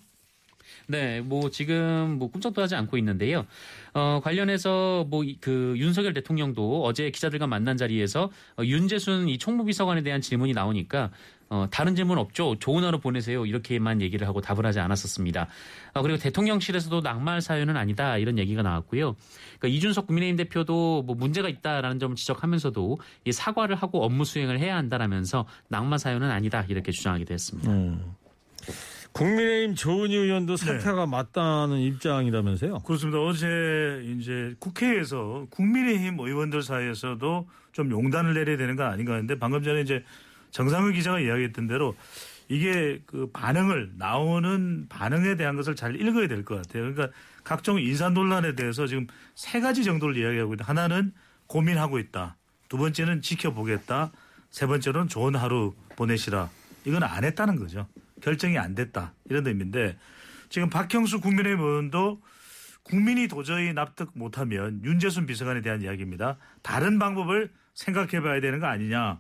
네, 0.88 1.22
뭐 1.22 1.50
지금 1.50 2.18
뭐 2.20 2.30
꿈쩍도 2.30 2.62
하지 2.62 2.76
않고 2.76 2.98
있는데요. 2.98 3.46
어, 3.94 4.20
관련해서 4.24 5.06
뭐 5.10 5.24
그 5.40 5.74
윤석열 5.78 6.14
대통령도 6.14 6.84
어제 6.84 7.10
기자들과 7.10 7.48
만난 7.48 7.78
자리에서 7.78 8.30
어, 8.58 8.64
윤재순 8.64 9.30
이 9.30 9.38
총무비서관에 9.38 10.04
대한 10.04 10.22
질문이 10.22 10.54
나오니까 10.54 11.12
어, 11.52 11.68
다른 11.70 11.96
질문 11.96 12.18
없죠. 12.18 12.56
좋은 12.60 12.86
하루 12.86 12.98
보내세요. 12.98 13.46
이렇게만 13.46 14.02
얘기를 14.02 14.26
하고 14.26 14.40
답을 14.40 14.66
하지 14.66 14.80
않았었습니다. 14.80 15.48
어, 15.94 16.02
그리고 16.02 16.18
대통령실에서도 16.18 17.02
낙마할 17.02 17.42
사유는 17.42 17.76
아니다 17.76 18.18
이런 18.18 18.40
얘기가 18.40 18.62
나왔고요. 18.64 19.18
그러니까 19.60 19.68
이준석 19.68 20.08
국민의힘 20.08 20.38
대표도 20.38 21.04
뭐 21.04 21.14
문제가 21.14 21.50
있다라는 21.50 22.00
점을 22.00 22.16
지적하면서도 22.16 23.00
이 23.26 23.34
사과를 23.34 23.76
하고 23.76 24.06
업무 24.06 24.24
수행을 24.24 24.60
해야 24.60 24.78
한다라면서 24.78 25.46
낙마 25.68 25.98
사유는 25.98 26.32
아니다 26.32 26.66
이렇게 26.70 26.94
주장하기도 26.94 27.34
했습니다. 27.34 27.70
국민의힘 29.12 29.76
조은희 29.76 30.16
의원도 30.16 30.56
사퇴가 30.56 31.06
맞다는 31.06 31.80
입장이라면서요. 31.80 32.80
그렇습니다. 32.80 33.20
어제 33.20 33.46
이제 34.18 34.56
국회에서 34.60 35.48
국민의힘 35.50 36.18
의원들 36.18 36.62
사이에서도 36.64 37.50
좀 37.74 37.92
용단을 37.92 38.36
내려야 38.36 38.56
되는 38.56 38.78
거 38.78 38.86
아닌가 38.86 39.14
하는데 39.14 39.38
방금 39.38 39.62
전에 39.64 39.82
이제 39.82 40.02
정상훈 40.52 40.94
기자가 40.94 41.20
이야기했던 41.20 41.68
대로 41.68 41.96
이게 42.48 43.02
그 43.06 43.30
반응을 43.32 43.94
나오는 43.98 44.86
반응에 44.90 45.36
대한 45.38 45.56
것을 45.56 45.76
잘 45.76 45.96
읽어야 46.00 46.28
될 46.28 46.44
것 46.44 46.56
같아요. 46.56 46.94
그러니까 46.94 47.10
각종 47.44 47.80
인사 47.80 48.10
논란에 48.10 48.56
대해서 48.56 48.88
지금 48.88 49.08
세 49.36 49.62
가지 49.62 49.84
정도를 49.84 50.18
이야기하고 50.18 50.56
있다. 50.56 50.66
하나는 50.66 51.14
고민하고 51.48 51.98
있다. 52.00 52.36
두 52.70 52.78
번째는 52.78 53.22
지켜보겠다. 53.22 54.12
세 54.50 54.68
번째로는 54.68 55.08
좋은 55.08 55.36
하루 55.36 55.74
보내시라. 55.96 56.50
이건 56.86 57.04
안 57.04 57.24
했다는 57.24 57.56
거죠. 57.56 57.88
결정이 58.22 58.58
안 58.58 58.76
됐다. 58.76 59.14
이런 59.30 59.48
의미인데 59.48 59.98
지금 60.50 60.70
박형수 60.70 61.22
국민의힘 61.22 61.64
의원도 61.64 62.22
국민이 62.84 63.28
도저히 63.28 63.74
납득 63.74 64.12
못하면 64.14 64.82
윤재순 64.84 65.26
비서관에 65.26 65.62
대한 65.62 65.82
이야기입니다. 65.82 66.38
다른 66.62 67.00
방법을 67.00 67.50
생각해 67.76 68.22
봐야 68.22 68.42
되는 68.42 68.60
거 68.60 68.68
아니냐. 68.68 69.20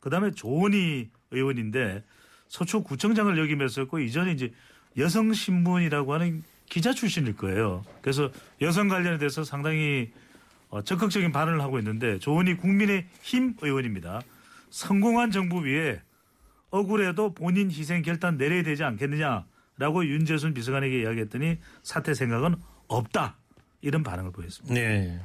그다음에 0.00 0.30
조은희 0.32 1.10
의원인데 1.30 2.02
서초구청장을 2.48 3.38
역임했었고 3.38 3.98
그 3.98 4.02
이전에 4.02 4.32
이제 4.32 4.52
여성신문이라고 4.96 6.12
하는 6.14 6.42
기자 6.68 6.92
출신일 6.92 7.36
거예요. 7.36 7.84
그래서 8.00 8.30
여성 8.60 8.88
관련에 8.88 9.18
대해서 9.18 9.44
상당히 9.44 10.10
어, 10.68 10.82
적극적인 10.82 11.32
발언을 11.32 11.60
하고 11.60 11.78
있는데 11.78 12.18
조은희 12.18 12.56
국민의힘 12.56 13.56
의원입니다. 13.60 14.22
성공한 14.70 15.30
정부 15.30 15.64
위에 15.64 16.00
억울해도 16.70 17.34
본인 17.34 17.70
희생 17.70 18.02
결단 18.02 18.36
내려야 18.36 18.62
되지 18.62 18.84
않겠느냐라고 18.84 20.04
윤재순 20.04 20.54
비서관에게 20.54 21.02
이야기했더니 21.02 21.58
사퇴 21.82 22.14
생각은 22.14 22.54
없다. 22.86 23.36
이런 23.82 24.02
반응을 24.02 24.30
보였습니다. 24.32 24.74
네. 24.74 25.20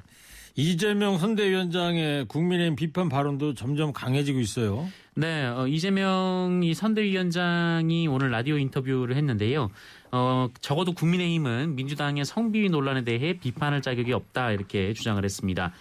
이재명 0.55 1.17
선대위원장의 1.17 2.25
국민의힘 2.27 2.75
비판 2.75 3.09
발언도 3.09 3.53
점점 3.55 3.91
강해지고 3.91 4.39
있어요. 4.39 4.87
네, 5.15 5.45
어, 5.45 5.67
이재명 5.67 6.61
이 6.63 6.73
선대위원장이 6.73 8.07
오늘 8.07 8.31
라디오 8.31 8.57
인터뷰를 8.57 9.15
했는데요. 9.17 9.69
어, 10.11 10.49
적어도 10.61 10.93
국민의힘은 10.93 11.75
민주당의 11.75 12.23
성비위 12.23 12.69
논란에 12.69 13.03
대해 13.03 13.37
비판할 13.37 13.81
자격이 13.81 14.13
없다 14.13 14.51
이렇게 14.51 14.93
주장을 14.93 15.23
했습니다. 15.23 15.73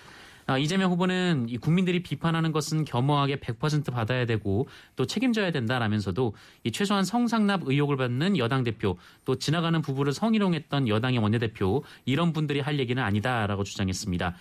아, 0.46 0.58
이재명 0.58 0.90
후보는 0.90 1.46
이 1.48 1.56
국민들이 1.56 2.02
비판하는 2.02 2.52
것은 2.52 2.84
겸허하게 2.84 3.36
100% 3.36 3.92
받아야 3.92 4.26
되고 4.26 4.68
또 4.96 5.06
책임져야 5.06 5.52
된다라면서도 5.52 6.34
이 6.64 6.72
최소한 6.72 7.04
성상납 7.04 7.62
의혹을 7.64 7.96
받는 7.96 8.36
여당 8.38 8.62
대표 8.62 8.98
또 9.24 9.36
지나가는 9.36 9.80
부부를 9.80 10.12
성희롱했던 10.12 10.88
여당의 10.88 11.18
원내대표 11.18 11.82
이런 12.04 12.32
분들이 12.32 12.60
할 12.60 12.78
얘기는 12.78 13.02
아니다라고 13.02 13.64
주장했습니다. 13.64 14.34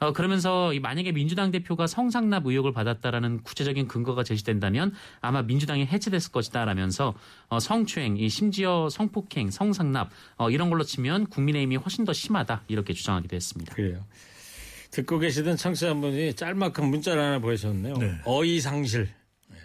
어, 0.00 0.12
그러면서 0.12 0.72
이 0.72 0.78
만약에 0.78 1.10
민주당 1.12 1.50
대표가 1.50 1.88
성상납 1.88 2.46
의혹을 2.46 2.72
받았다라는 2.72 3.42
구체적인 3.42 3.88
근거가 3.88 4.22
제시된다면 4.22 4.92
아마 5.20 5.42
민주당이 5.42 5.86
해체됐을 5.86 6.30
것이다라면서 6.30 7.14
어, 7.48 7.58
성추행, 7.58 8.16
이 8.16 8.28
심지어 8.28 8.88
성폭행, 8.90 9.50
성상납 9.50 10.10
어, 10.36 10.50
이런 10.50 10.70
걸로 10.70 10.84
치면 10.84 11.26
국민의힘이 11.26 11.76
훨씬 11.76 12.04
더 12.04 12.12
심하다 12.12 12.62
이렇게 12.68 12.92
주장하기도 12.92 13.34
했습니다. 13.34 13.74
그래요. 13.74 14.04
듣고 14.90 15.18
계시던 15.18 15.56
청취자 15.56 15.90
한 15.90 16.00
분이 16.00 16.34
짤막한 16.34 16.86
문자를 16.86 17.22
하나 17.22 17.38
보내셨네요. 17.38 17.96
네. 17.98 18.14
어이상실. 18.24 19.08
네. 19.48 19.56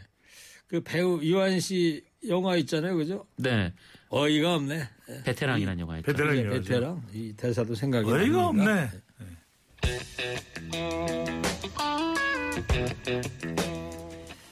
그 0.67 0.81
배우 0.81 1.21
유아인 1.23 1.59
씨 1.59 2.03
영화 2.27 2.55
있잖아요. 2.57 2.95
그죠? 2.95 3.25
네, 3.37 3.73
어이가 4.09 4.55
없네. 4.55 4.87
베테랑이라는 5.25 5.79
영화였죠. 5.79 6.05
베테랑 6.05 6.33
이게 6.35 6.45
영화죠. 6.45 6.63
베테랑. 6.63 7.03
이 7.13 7.33
대사도 7.35 7.75
생각이 7.75 8.09
어이가 8.09 8.37
납니다. 8.41 8.47
없네. 8.47 8.89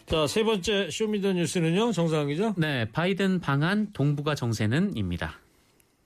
자, 0.08 0.28
세 0.28 0.44
번째 0.44 0.90
Show 0.92 1.10
Me 1.10 1.20
the 1.20 1.34
뉴스는요. 1.34 1.94
정상근 1.94 2.28
기자. 2.28 2.54
네, 2.58 2.84
바이든 2.92 3.40
방한 3.40 3.94
동북아 3.94 4.36
정세는입니다. 4.36 5.40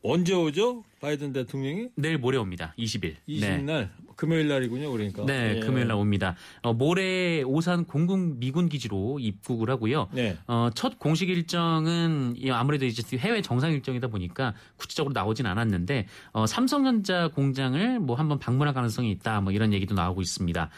언제 0.07 0.33
오죠? 0.33 0.83
바이든 1.01 1.33
대통령이? 1.33 1.89
내일 1.95 2.19
모레 2.19 2.37
옵니다. 2.37 2.73
20일. 2.77 3.15
20일 3.27 3.89
금요일 4.15 4.47
날이군요. 4.47 4.91
그러니까. 4.91 5.25
네, 5.25 5.55
예. 5.55 5.59
금요일 5.59 5.87
날 5.87 5.97
옵니다. 5.97 6.35
어, 6.61 6.73
모레 6.73 7.43
오산 7.43 7.85
공군 7.85 8.39
미군 8.39 8.69
기지로 8.69 9.19
입국을 9.19 9.69
하고요. 9.69 10.07
네. 10.13 10.37
어, 10.47 10.69
첫 10.73 10.99
공식 10.99 11.29
일정은 11.29 12.35
이 12.37 12.49
아무래도 12.49 12.85
이제 12.85 13.03
해외 13.17 13.41
정상 13.41 13.71
일정이다 13.71 14.07
보니까 14.07 14.53
구체적으로 14.77 15.13
나오진 15.13 15.45
않았는데 15.45 16.07
어, 16.31 16.45
삼성전자 16.45 17.27
공장을 17.29 17.99
뭐 17.99 18.15
한번 18.15 18.39
방문할 18.39 18.73
가능성이 18.73 19.11
있다. 19.11 19.41
뭐 19.41 19.51
이런 19.51 19.73
얘기도 19.73 19.95
나오고 19.95 20.21
있습니다. 20.21 20.69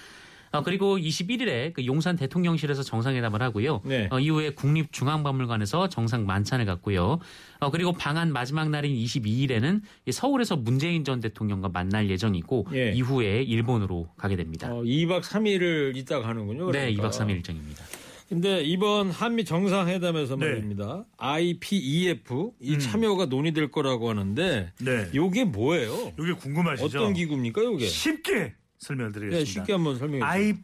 어, 0.58 0.64
그리고 0.64 0.98
21일에 0.98 1.74
그 1.74 1.86
용산 1.86 2.16
대통령실에서 2.16 2.84
정상회담을 2.84 3.42
하고요. 3.42 3.82
네. 3.86 4.08
어, 4.12 4.20
이후에 4.20 4.52
국립중앙박물관에서 4.52 5.90
정상 5.90 6.26
만찬을 6.26 6.66
갖고요. 6.66 7.20
어, 7.60 7.72
그리고 7.72 7.94
방한 7.94 8.34
마지막 8.34 8.70
날인 8.70 8.96
22일에는 8.96 9.82
서울에서 10.12 10.56
문재인 10.58 11.04
전 11.04 11.20
대통령과 11.20 11.70
만날 11.70 12.10
예정이고 12.10 12.68
예. 12.74 12.92
이후에 12.92 13.44
일본으로 13.44 14.10
가게 14.18 14.36
됩니다. 14.36 14.72
어, 14.72 14.82
2박 14.82 15.22
3일을 15.22 15.96
있다 15.96 16.22
가는군요. 16.22 16.72
네, 16.72 16.92
그러니까. 16.92 17.10
2박 17.10 17.12
3일 17.12 17.30
일정입니다. 17.38 17.84
근데 18.30 18.62
이번 18.62 19.10
한미 19.10 19.46
정상회담에서 19.46 20.36
네. 20.36 20.48
말입니다. 20.48 21.06
IPEF 21.18 22.52
이 22.60 22.74
음. 22.74 22.80
참여가 22.80 23.28
논의될 23.28 23.72
거라고 23.72 24.10
하는데 24.10 24.74
네. 24.82 25.08
요게 25.16 25.46
뭐예요? 25.46 26.12
이게 26.20 26.34
궁금하시죠? 26.34 27.00
어떤 27.00 27.14
기구입니까, 27.14 27.64
요게? 27.64 27.86
쉽게 27.86 28.54
설명드리겠습니다. 28.80 29.46
네, 29.46 29.46
쉽게 29.46 29.74
한번 29.74 29.98
설명해 29.98 30.20
주세요. 30.20 30.56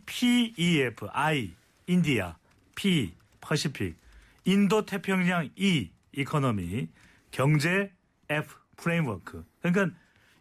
IPEF, 0.58 1.08
I, 1.12 1.54
인디아, 1.88 2.36
P, 2.76 3.14
Pacific, 3.42 3.98
인도 4.46 4.86
태평양 4.86 5.50
E, 5.56 5.90
Economy, 6.14 6.88
경제, 7.32 7.92
F, 8.30 8.56
Framework. 8.78 9.46
그러니까 9.62 9.96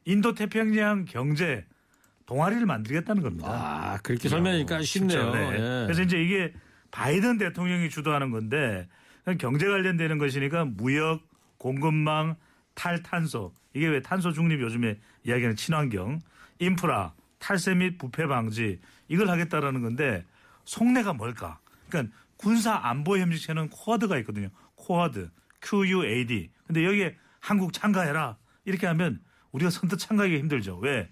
인도 0.05 0.35
태평양 0.35 1.05
경제 1.07 1.65
동아리를 2.27 2.65
만들겠다는 2.67 3.23
겁니다. 3.23 3.49
아, 3.49 3.99
그렇게 4.03 4.29
설명하니까 4.29 4.83
쉽네요. 4.83 5.33
네. 5.33 5.53
예. 5.53 5.85
그래서 5.87 6.03
이제 6.03 6.23
이게 6.23 6.53
바이든 6.91 7.39
대통령이 7.39 7.91
주도하는 7.91 8.31
건데 8.31 8.89
경제 9.39 9.67
관련되는 9.67 10.19
것이니까 10.19 10.65
무역, 10.65 11.23
공급망, 11.59 12.37
탈탄소 12.75 13.53
이게 13.75 13.87
왜 13.87 14.01
탄소 14.01 14.33
중립 14.33 14.61
요즘에 14.61 14.99
이야기하는 15.25 15.57
친환경, 15.57 16.21
인프라, 16.59 17.15
탈세 17.43 17.75
및 17.75 17.99
부패 17.99 18.29
방지 18.29 18.79
이걸 19.09 19.29
하겠다라는 19.29 19.83
건데 19.83 20.25
속내가 20.65 21.13
뭘까? 21.13 21.59
그러니까 21.89 22.15
군사 22.37 22.75
안보 22.75 23.19
협력체는 23.19 23.69
쿼드가 23.69 24.17
있거든요. 24.19 24.49
쿼드, 24.77 25.29
QUAD. 25.61 26.51
근데 26.67 26.85
여기에 26.85 27.17
한국 27.41 27.73
참가해라 27.73 28.39
이렇게 28.65 28.87
하면 28.87 29.21
우리가 29.51 29.71
선뜻 29.71 29.99
참가하기 29.99 30.39
힘들죠. 30.39 30.79
왜? 30.79 31.11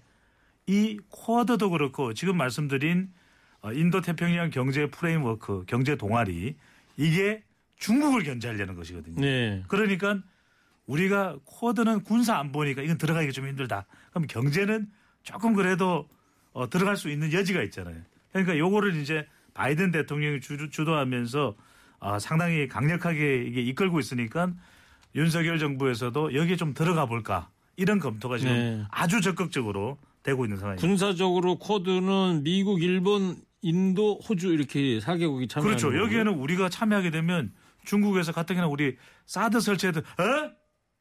이 0.67 0.99
쿼드도 1.09 1.69
그렇고 1.69 2.13
지금 2.13 2.37
말씀드린 2.37 3.11
어, 3.59 3.73
인도 3.73 3.99
태평양 3.99 4.49
경제 4.51 4.87
프레임워크, 4.87 5.65
경제 5.67 5.95
동아리 5.97 6.55
이게 6.95 7.43
중국을 7.75 8.23
견제하려는 8.23 8.75
것이거든요. 8.75 9.19
네. 9.19 9.63
그러니까 9.67 10.19
우리가 10.85 11.37
쿼드는 11.45 12.03
군사 12.03 12.37
안 12.37 12.51
보니까 12.51 12.81
이건 12.81 12.97
들어가기가 12.97 13.33
좀 13.33 13.47
힘들다. 13.47 13.85
그럼 14.11 14.27
경제는 14.27 14.89
조금 15.23 15.53
그래도 15.53 16.07
어, 16.53 16.69
들어갈 16.69 16.97
수 16.97 17.09
있는 17.09 17.31
여지가 17.31 17.61
있잖아요. 17.63 17.97
그러니까 18.31 18.57
요거를 18.57 18.95
이제 18.97 19.27
바이든 19.53 19.91
대통령이 19.91 20.41
주, 20.41 20.69
주도하면서 20.69 21.55
어, 21.99 22.19
상당히 22.19 22.67
강력하게 22.67 23.43
이게 23.47 23.61
이끌고 23.61 23.99
있으니까 23.99 24.51
윤석열 25.15 25.59
정부에서도 25.59 26.33
여기에 26.33 26.55
좀 26.55 26.73
들어가 26.73 27.05
볼까 27.05 27.49
이런 27.75 27.99
검토가 27.99 28.37
지금 28.37 28.53
네. 28.53 28.85
아주 28.89 29.21
적극적으로 29.21 29.97
되고 30.23 30.45
있는 30.45 30.57
상황입니다. 30.57 30.87
군사적으로 30.87 31.57
쿼드는 31.57 32.43
미국, 32.43 32.81
일본, 32.81 33.37
인도, 33.61 34.19
호주 34.27 34.53
이렇게 34.53 34.99
4개국이 34.99 35.49
참여하는 35.49 35.77
그렇죠. 35.77 35.87
거고요. 35.87 36.03
여기에는 36.03 36.33
우리가 36.33 36.69
참여하게 36.69 37.11
되면 37.11 37.51
중국에서 37.85 38.31
가뜩이나 38.31 38.67
우리 38.67 38.97
사드 39.25 39.59
설치해도 39.59 39.99
어? 39.99 40.51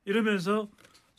이러면서 0.05 0.69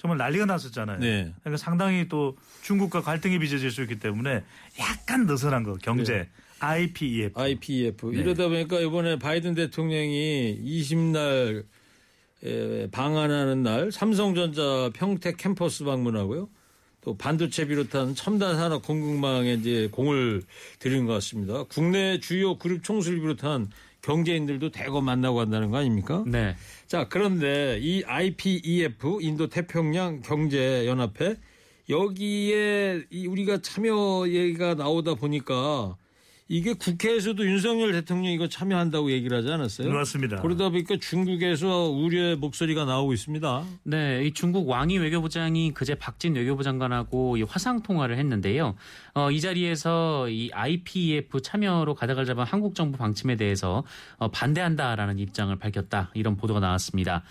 정말 0.01 0.17
난리가 0.17 0.47
났었잖아요. 0.47 0.97
네. 0.97 1.31
그러니까 1.41 1.57
상당히 1.57 2.07
또 2.07 2.35
중국과 2.63 3.03
갈등이 3.03 3.37
빚어질 3.37 3.69
수 3.69 3.83
있기 3.83 3.99
때문에 3.99 4.41
약간 4.79 5.27
느슨한 5.27 5.61
거 5.61 5.75
경제 5.75 6.13
네. 6.13 6.29
IPEF 6.57 7.39
IPF 7.39 8.07
네. 8.07 8.19
이러다 8.19 8.47
보니까 8.47 8.79
이번에 8.79 9.19
바이든 9.19 9.53
대통령이 9.53 10.59
20날 10.63 11.65
방한하는 12.91 13.61
날 13.61 13.91
삼성전자 13.91 14.89
평택 14.95 15.37
캠퍼스 15.37 15.83
방문하고요. 15.83 16.49
또 17.01 17.15
반도체 17.15 17.67
비롯한 17.67 18.15
첨단 18.15 18.55
산업 18.55 18.81
공급망에 18.81 19.53
이제 19.53 19.87
공을 19.91 20.41
들인 20.79 21.05
것 21.05 21.13
같습니다. 21.13 21.63
국내 21.65 22.19
주요 22.19 22.57
그룹 22.57 22.83
총수를 22.83 23.19
비롯한 23.19 23.69
경제인들도 24.01 24.71
대거 24.71 25.01
만나고 25.01 25.37
간다는 25.37 25.69
거 25.71 25.77
아닙니까? 25.77 26.23
네. 26.27 26.55
자, 26.87 27.07
그런데 27.07 27.79
이 27.81 28.03
IPEF 28.03 29.19
인도 29.21 29.47
태평양 29.47 30.21
경제 30.21 30.87
연합회 30.87 31.35
여기에 31.89 33.05
이 33.09 33.27
우리가 33.27 33.61
참여 33.61 34.27
얘기가 34.27 34.75
나오다 34.75 35.15
보니까 35.15 35.97
이게 36.51 36.73
국회에서도 36.73 37.45
윤석열 37.45 37.93
대통령이 37.93 38.33
이거 38.33 38.49
참여한다고 38.49 39.09
얘기를 39.11 39.37
하지 39.37 39.49
않았어요? 39.49 39.89
맞습니다. 39.89 40.41
그러다 40.41 40.67
보니까 40.67 40.97
중국에서 40.99 41.87
우려의 41.87 42.35
목소리가 42.35 42.83
나오고 42.83 43.13
있습니다. 43.13 43.63
네, 43.83 44.25
이 44.25 44.33
중국 44.33 44.67
왕이 44.67 44.97
외교부장이 44.97 45.73
그제 45.73 45.95
박진 45.95 46.35
외교부 46.35 46.61
장관하고 46.61 47.37
이 47.37 47.43
화상 47.43 47.81
통화를 47.81 48.17
했는데요. 48.17 48.75
어, 49.13 49.31
이 49.31 49.39
자리에서 49.39 50.27
이 50.27 50.51
IPEF 50.51 51.41
참여로 51.41 51.95
가닥을 51.95 52.25
잡은 52.25 52.43
한국 52.43 52.75
정부 52.75 52.97
방침에 52.97 53.37
대해서 53.37 53.85
어, 54.17 54.27
반대한다라는 54.27 55.19
입장을 55.19 55.55
밝혔다. 55.55 56.11
이런 56.15 56.35
보도가 56.35 56.59
나왔습니다. 56.59 57.23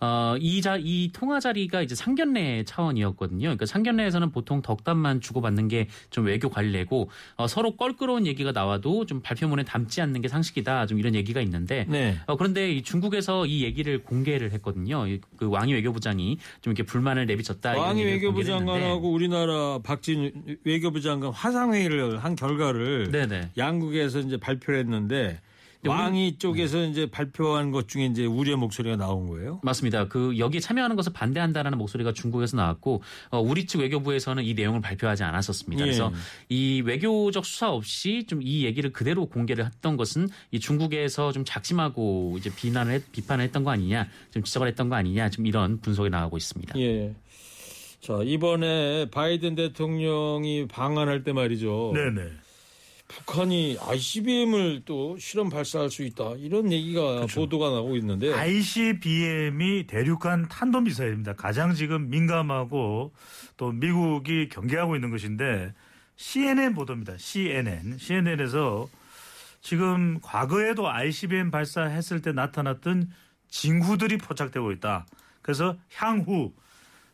어, 0.00 0.34
이 0.40 0.60
자, 0.60 0.76
이 0.78 1.10
통화 1.12 1.40
자리가 1.40 1.82
이제 1.82 1.94
상견례 1.94 2.64
차원이었거든요. 2.64 3.40
그러니까 3.42 3.66
상견례에서는 3.66 4.30
보통 4.30 4.62
덕담만 4.62 5.20
주고받는 5.20 5.68
게 5.68 5.86
좀 6.10 6.26
외교 6.26 6.48
관례고, 6.48 7.10
어, 7.36 7.46
서로 7.46 7.76
껄끄러운 7.76 8.26
얘기가 8.26 8.52
나와도 8.52 9.06
좀 9.06 9.20
발표문에 9.22 9.64
담지 9.64 10.00
않는 10.00 10.20
게 10.22 10.28
상식이다. 10.28 10.86
좀 10.86 10.98
이런 10.98 11.14
얘기가 11.14 11.40
있는데, 11.42 11.84
네. 11.88 12.16
어, 12.26 12.36
그런데 12.36 12.72
이 12.72 12.82
중국에서 12.82 13.46
이 13.46 13.62
얘기를 13.64 14.02
공개를 14.02 14.52
했거든요. 14.52 15.06
이- 15.06 15.20
그 15.36 15.48
왕이 15.48 15.72
외교부장이 15.74 16.38
좀 16.62 16.72
이렇게 16.72 16.82
불만을 16.84 17.26
내비쳤다. 17.26 17.76
왕이 17.76 18.00
얘기를 18.00 18.12
외교부. 18.30 18.44
장관하고 18.44 19.10
우리나라 19.12 19.78
박진 19.82 20.58
외교부 20.64 21.00
장관 21.00 21.30
화상회의를 21.32 22.22
한 22.24 22.36
결과를 22.36 23.10
네네. 23.10 23.50
양국에서 23.56 24.20
이제 24.20 24.36
발표를 24.38 24.80
했는데 24.80 25.40
왕이 25.90 26.38
쪽에서 26.38 26.84
이제 26.84 27.06
발표한 27.10 27.70
것 27.70 27.88
중에 27.88 28.06
이제 28.06 28.24
우려 28.24 28.56
목소리가 28.56 28.96
나온 28.96 29.26
거예요. 29.26 29.60
맞습니다. 29.62 30.08
그 30.08 30.38
여기에 30.38 30.60
참여하는 30.60 30.96
것을 30.96 31.12
반대한다라는 31.12 31.78
목소리가 31.78 32.12
중국에서 32.12 32.56
나왔고 32.56 33.02
어, 33.30 33.40
우리 33.40 33.66
측 33.66 33.80
외교부에서는 33.80 34.44
이 34.44 34.54
내용을 34.54 34.80
발표하지 34.80 35.24
않았었습니다. 35.24 35.82
예. 35.82 35.86
그래서 35.86 36.12
이 36.48 36.82
외교적 36.84 37.44
수사 37.44 37.70
없이 37.70 38.24
좀 38.28 38.36
이 38.42 38.64
얘기를 38.64 38.92
그대로 38.92 39.26
공개를 39.26 39.64
했던 39.66 39.96
것은 39.96 40.28
이 40.52 40.60
중국에서 40.60 41.32
좀 41.32 41.44
작심하고 41.44 42.36
이제 42.38 42.50
비난을 42.54 42.92
했- 42.94 43.12
비판을 43.12 43.44
했던 43.44 43.64
거 43.64 43.70
아니냐, 43.70 44.08
좀 44.30 44.42
지적을 44.44 44.68
했던 44.68 44.88
거 44.88 44.94
아니냐, 44.94 45.30
좀 45.30 45.46
이런 45.46 45.80
분석이 45.80 46.10
나오고 46.10 46.36
있습니다. 46.36 46.78
예. 46.78 47.14
자, 48.00 48.20
이번에 48.22 49.08
바이든 49.10 49.54
대통령이 49.56 50.68
방한할 50.68 51.24
때 51.24 51.32
말이죠. 51.32 51.92
네네. 51.94 52.30
북한이 53.08 53.78
ICBM을 53.80 54.82
또 54.84 55.16
실험 55.18 55.48
발사할 55.48 55.90
수 55.90 56.02
있다. 56.02 56.34
이런 56.38 56.72
얘기가 56.72 57.26
보도가 57.26 57.70
나오고 57.70 57.96
있는데. 57.96 58.32
ICBM이 58.32 59.86
대륙간 59.86 60.48
탄도 60.48 60.80
미사일입니다. 60.80 61.34
가장 61.34 61.74
지금 61.74 62.10
민감하고 62.10 63.12
또 63.56 63.72
미국이 63.72 64.48
경계하고 64.48 64.96
있는 64.96 65.10
것인데 65.10 65.72
CNN 66.16 66.74
보도입니다. 66.74 67.16
CNN. 67.16 67.98
CNN에서 67.98 68.88
지금 69.60 70.18
과거에도 70.20 70.88
ICBM 70.88 71.50
발사했을 71.50 72.22
때 72.22 72.32
나타났던 72.32 73.10
징후들이 73.48 74.18
포착되고 74.18 74.72
있다. 74.72 75.06
그래서 75.42 75.76
향후 75.94 76.52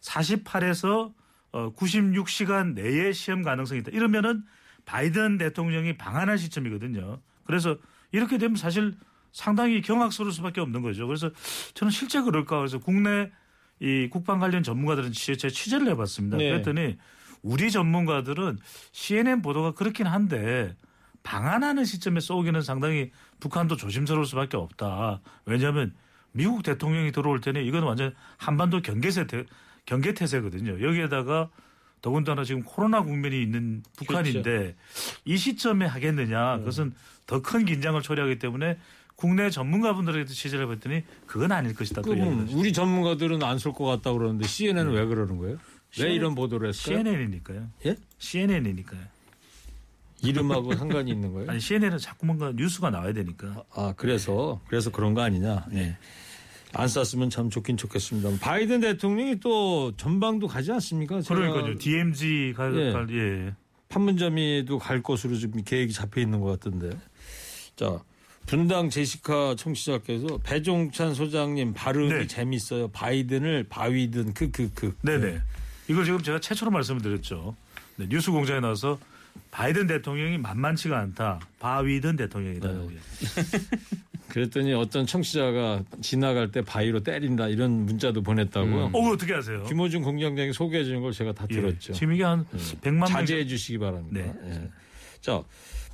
48에서 0.00 1.12
96시간 1.52 2.74
내에 2.74 3.12
시험 3.12 3.42
가능성이 3.42 3.80
있다. 3.80 3.90
이러면은 3.92 4.42
바이든 4.92 5.38
대통령이 5.38 5.96
방한할 5.96 6.36
시점이거든요. 6.36 7.18
그래서 7.44 7.78
이렇게 8.12 8.36
되면 8.36 8.56
사실 8.56 8.92
상당히 9.32 9.80
경악스러울 9.80 10.32
수밖에 10.32 10.60
없는 10.60 10.82
거죠. 10.82 11.06
그래서 11.06 11.30
저는 11.72 11.90
실제 11.90 12.20
그럴까 12.20 12.58
그래서 12.58 12.78
국내 12.78 13.30
이 13.80 14.08
국방 14.10 14.38
관련 14.38 14.62
전문가들은 14.62 15.12
취- 15.12 15.38
제가 15.38 15.50
취재를 15.50 15.88
해봤습니다. 15.88 16.36
네. 16.36 16.50
그랬더니 16.50 16.98
우리 17.40 17.70
전문가들은 17.70 18.58
CNN 18.92 19.40
보도가 19.40 19.72
그렇긴 19.72 20.06
한데 20.06 20.76
방한하는 21.22 21.86
시점에 21.86 22.20
쏘기는 22.20 22.60
상당히 22.60 23.12
북한도 23.40 23.76
조심스러울 23.76 24.26
수밖에 24.26 24.58
없다. 24.58 25.22
왜냐하면 25.46 25.94
미국 26.32 26.62
대통령이 26.62 27.12
들어올 27.12 27.40
때는 27.40 27.64
이건 27.64 27.84
완전 27.84 28.14
한반도 28.36 28.82
경계세 28.82 29.26
경계태세거든요. 29.86 30.82
여기에다가 30.86 31.48
더군다나 32.02 32.44
지금 32.44 32.62
코로나 32.62 33.02
국면이 33.02 33.40
있는 33.40 33.82
북한인데 33.96 34.74
이 35.24 35.36
시점에 35.36 35.86
하겠느냐 35.86 36.58
그것은 36.58 36.92
더 37.26 37.40
큰 37.40 37.64
긴장을 37.64 38.00
초래하기 38.02 38.38
때문에 38.38 38.78
국내 39.14 39.48
전문가분들에게도 39.50 40.34
취재를 40.34 40.64
해봤더니 40.66 41.02
그건 41.26 41.52
아닐 41.52 41.74
것이다. 41.74 42.02
또 42.02 42.10
그럼 42.10 42.42
했어요. 42.42 42.58
우리 42.58 42.72
전문가들은 42.72 43.42
안 43.42 43.56
쏠 43.58 43.72
것 43.72 43.84
같다 43.84 44.12
그러는데 44.12 44.46
CNN은 44.46 44.92
네. 44.92 45.00
왜 45.00 45.06
그러는 45.06 45.38
거예요? 45.38 45.54
왜 45.54 45.60
CNN 45.92 46.14
이런 46.16 46.34
보도를 46.34 46.68
했을까요? 46.70 47.04
CNN이니까요. 47.04 47.68
예? 47.86 47.96
CNN이니까요. 48.18 49.00
이름하고 50.24 50.74
상관이 50.76 51.10
있는 51.10 51.32
거예요? 51.32 51.50
아니 51.50 51.60
CNN은 51.60 51.98
자꾸 51.98 52.26
뭔가 52.26 52.52
뉴스가 52.54 52.90
나와야 52.90 53.12
되니까. 53.12 53.62
아, 53.74 53.94
그래서 53.96 54.60
그래서 54.68 54.90
그런 54.90 55.14
거 55.14 55.22
아니냐? 55.22 55.66
예. 55.74 55.96
안 56.74 56.88
쐈으면 56.88 57.30
참 57.30 57.50
좋긴 57.50 57.76
좋겠습니다. 57.76 58.30
바이든 58.40 58.80
대통령이 58.80 59.40
또 59.40 59.92
전방도 59.96 60.46
가지 60.46 60.72
않습니까? 60.72 61.20
그러니까요. 61.20 61.78
DMZ 61.78 62.54
갈, 62.56 62.74
예. 62.78 62.92
갈 62.92 63.08
예. 63.10 63.54
판문점에도 63.88 64.78
갈 64.78 65.02
것으로 65.02 65.36
지금 65.36 65.62
계획이 65.62 65.92
잡혀 65.92 66.20
있는 66.22 66.40
것 66.40 66.48
같은데. 66.48 66.90
자, 67.76 68.00
분당 68.46 68.90
제시카 68.90 69.54
청취자께서 69.56 70.38
배종찬 70.38 71.14
소장님 71.14 71.74
발음이 71.74 72.08
네. 72.08 72.26
재밌어요. 72.26 72.88
바이든을 72.88 73.66
바위든 73.68 74.34
크크크. 74.34 74.96
네네. 75.02 75.40
이걸 75.88 76.04
지금 76.04 76.22
제가 76.22 76.40
최초로 76.40 76.70
말씀을 76.70 77.02
드렸죠. 77.02 77.54
네, 77.96 78.06
뉴스 78.08 78.30
공장에 78.30 78.60
나와서 78.60 78.98
바이든 79.50 79.86
대통령이 79.86 80.38
만만치가 80.38 80.98
않다. 80.98 81.40
바위든 81.58 82.16
대통령이다. 82.16 82.68
그랬더니 84.32 84.72
어떤 84.72 85.04
청취자가 85.04 85.84
지나갈 86.00 86.50
때 86.50 86.62
바위로 86.62 87.00
때린다 87.00 87.48
이런 87.48 87.84
문자도 87.84 88.22
보냈다고요. 88.22 88.84
어, 88.84 88.90
그거 88.90 89.10
어떻게 89.10 89.34
하세요? 89.34 89.62
김호준 89.64 90.00
공장장이 90.00 90.54
소개해 90.54 90.84
주는 90.84 91.02
걸 91.02 91.12
제가 91.12 91.34
다 91.34 91.46
예. 91.50 91.54
들었죠. 91.54 91.92
지금 91.92 92.14
이게 92.14 92.24
한 92.24 92.46
100만 92.80 92.92
명. 92.94 93.06
자제해 93.06 93.46
주시기 93.46 93.76
바랍니다. 93.76 94.32
네. 94.32 94.32
예. 94.48 94.70
자, 95.20 95.44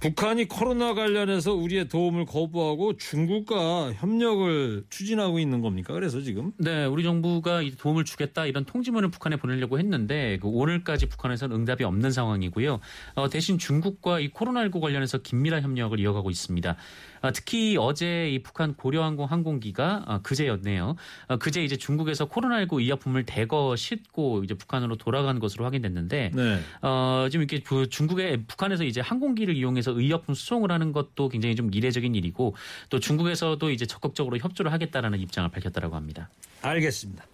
북한이 0.01 0.47
코로나 0.47 0.95
관련해서 0.95 1.55
우리의 1.55 1.89
도움을 1.89 2.25
거부하고 2.25 2.97
중국과 2.97 3.95
협력을 3.95 4.85
추진하고 4.89 5.41
있는 5.41 5.61
겁니까? 5.61 5.93
그래서 5.93 6.21
지금 6.21 6.53
네, 6.59 6.85
우리 6.85 7.03
정부가 7.03 7.63
이 7.63 7.73
도움을 7.73 8.05
주겠다 8.05 8.47
이런 8.47 8.65
통지문을 8.65 9.11
북한에 9.11 9.35
보내려고 9.35 9.81
했는데 9.81 10.39
그 10.41 10.47
오늘까지 10.47 11.07
북한에서는 11.07 11.57
응답이 11.57 11.83
없는 11.83 12.13
상황이고요. 12.13 12.79
어, 13.17 13.29
대신 13.29 13.59
중국과 13.59 14.21
이 14.21 14.31
코로나19 14.31 14.81
관련해서 14.81 15.19
긴밀한 15.19 15.63
협력을 15.63 15.99
이어가고 15.99 16.31
있습니다. 16.31 16.77
아, 17.21 17.31
특히 17.31 17.77
어제 17.79 18.31
이 18.31 18.39
북한 18.43 18.75
고려항공 18.75 19.27
항공기가 19.27 20.05
아, 20.07 20.19
그제였네요. 20.23 20.97
아, 21.29 21.37
그제 21.37 21.65
이제 21.65 21.77
중국에서 21.77 22.27
코로나19 22.29 22.81
의약품을 22.81 23.25
대거 23.25 23.77
싣고 23.77 24.45
이제 24.45 24.55
북한으로 24.55 24.97
돌아간 24.97 25.39
것으로 25.39 25.65
확인됐는데 25.65 26.33
네. 26.35 26.61
어, 26.83 27.27
지금 27.31 27.47
이렇게 27.49 27.63
그 27.65 27.89
중국의 27.89 28.45
북한에서 28.47 28.85
이제 28.85 29.01
항공기를 29.01 29.57
이용해서 29.57 29.93
의약품 29.93 30.35
수송을 30.35 30.71
하는 30.71 30.93
것도 30.93 31.29
굉장히 31.29 31.57
좀 31.57 31.73
이례적인 31.73 32.15
일이고 32.15 32.55
또 32.91 33.01
중국에서도 33.01 33.71
이제 33.71 33.87
적극적으로 33.87 34.37
협조를 34.39 34.73
하겠다라는 34.73 35.21
입장을 35.21 35.49
밝혔다라고 35.51 35.97
합니다. 35.97 36.29
알겠습니다. 36.63 37.25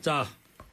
자, 0.00 0.26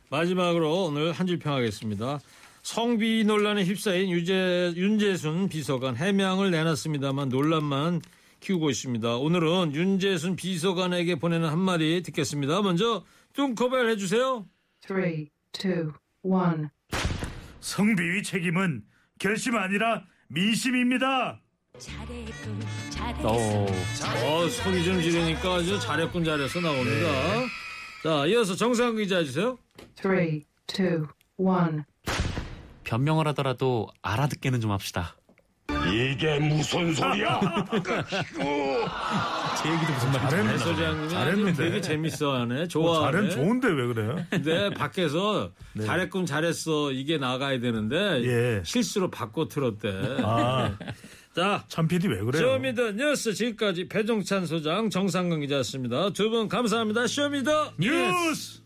마지막으로 0.10 0.86
오늘 0.86 1.12
한 1.12 1.26
줄 1.28 1.40
평하겠습니다. 1.40 2.20
성비 2.62 3.24
논란에 3.24 3.64
휩싸인 3.64 4.10
유재, 4.10 4.74
윤재순 4.76 5.50
비서관 5.50 5.96
해명을 5.96 6.50
내놨습니다만 6.52 7.30
논란만 7.30 8.02
키우고 8.46 8.70
있습니다. 8.70 9.18
오늘은 9.18 9.74
윤재순 9.74 10.36
비서관에게 10.36 11.16
보내는 11.16 11.50
한마디 11.50 12.04
듣겠습니다. 12.06 12.62
먼저 12.62 13.04
뚱커벨 13.34 13.90
해주세요. 13.90 14.46
three, 14.86 15.30
two, 15.52 15.92
one. 16.22 16.68
성비위 17.60 18.22
책임은 18.22 18.84
결심 19.18 19.56
아니라 19.58 20.06
민심입니다. 20.28 21.42
잘했군 21.80 22.60
잘했어 22.92 23.28
어, 23.28 23.66
어, 23.66 24.48
소리 24.48 24.84
좀 24.84 25.02
지르니까 25.02 25.56
아주 25.56 25.80
잘했군 25.80 26.24
잘했어 26.24 26.62
나옵니다. 26.62 27.08
자, 28.04 28.26
이어서 28.28 28.56
정상 28.56 28.96
기자 28.96 29.18
해주세요. 29.18 29.58
Three, 29.96 30.44
two, 30.68 31.08
one. 31.38 31.82
변명을 32.84 33.28
하더라도 33.30 33.88
알아듣게는 34.04 34.62
좀 34.62 34.70
합시다. 34.70 35.16
이게 35.94 36.40
무슨 36.40 36.94
소리야? 36.94 37.40
제 39.62 39.72
얘기도 39.72 39.94
무슨 39.94 40.12
말인지 40.12 40.30
잘했네. 40.30 40.50
알아요. 40.50 40.58
소장님이 40.58 41.10
잘했는데. 41.10 41.64
되게 41.64 41.82
재밌어하네. 41.82 42.62
어, 42.64 42.68
좋아하네. 42.68 43.12
잘은 43.12 43.30
좋은데 43.30 43.68
왜 43.70 43.88
그래요? 43.88 44.26
근데 44.30 44.70
밖에서 44.74 45.52
네. 45.74 45.86
잘했군 45.86 46.26
잘했어 46.26 46.92
이게 46.92 47.18
나가야 47.18 47.60
되는데 47.60 48.24
예. 48.24 48.62
실수로 48.64 49.10
바꿔 49.12 49.48
틀었대. 49.48 50.18
아, 50.24 50.76
자, 51.36 51.64
참 51.68 51.88
PD 51.88 52.08
왜 52.08 52.20
그래요? 52.22 52.42
Show 52.54 52.70
Me 52.70 52.79
the 52.79 52.92
뉴스 52.92 53.34
지금까지 53.34 53.88
배종찬 53.88 54.46
소장 54.46 54.90
정상근 54.90 55.42
기자였습니다. 55.42 56.12
두 56.12 56.30
분 56.30 56.48
감사합니다. 56.48 57.08
Show 57.08 57.37
Me 57.37 57.52
the 57.52 57.74
뉴스. 57.78 58.62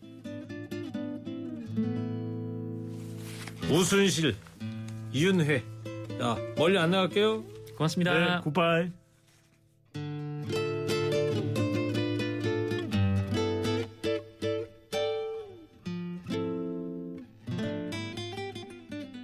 우순실, 3.70 4.34
윤회. 5.14 5.62
자, 6.20 6.36
멀리 6.54 6.76
안 6.76 6.90
나갈게요. 6.90 7.42
고맙습니다. 7.78 8.12
네, 8.12 8.40
굿바이. 8.42 8.90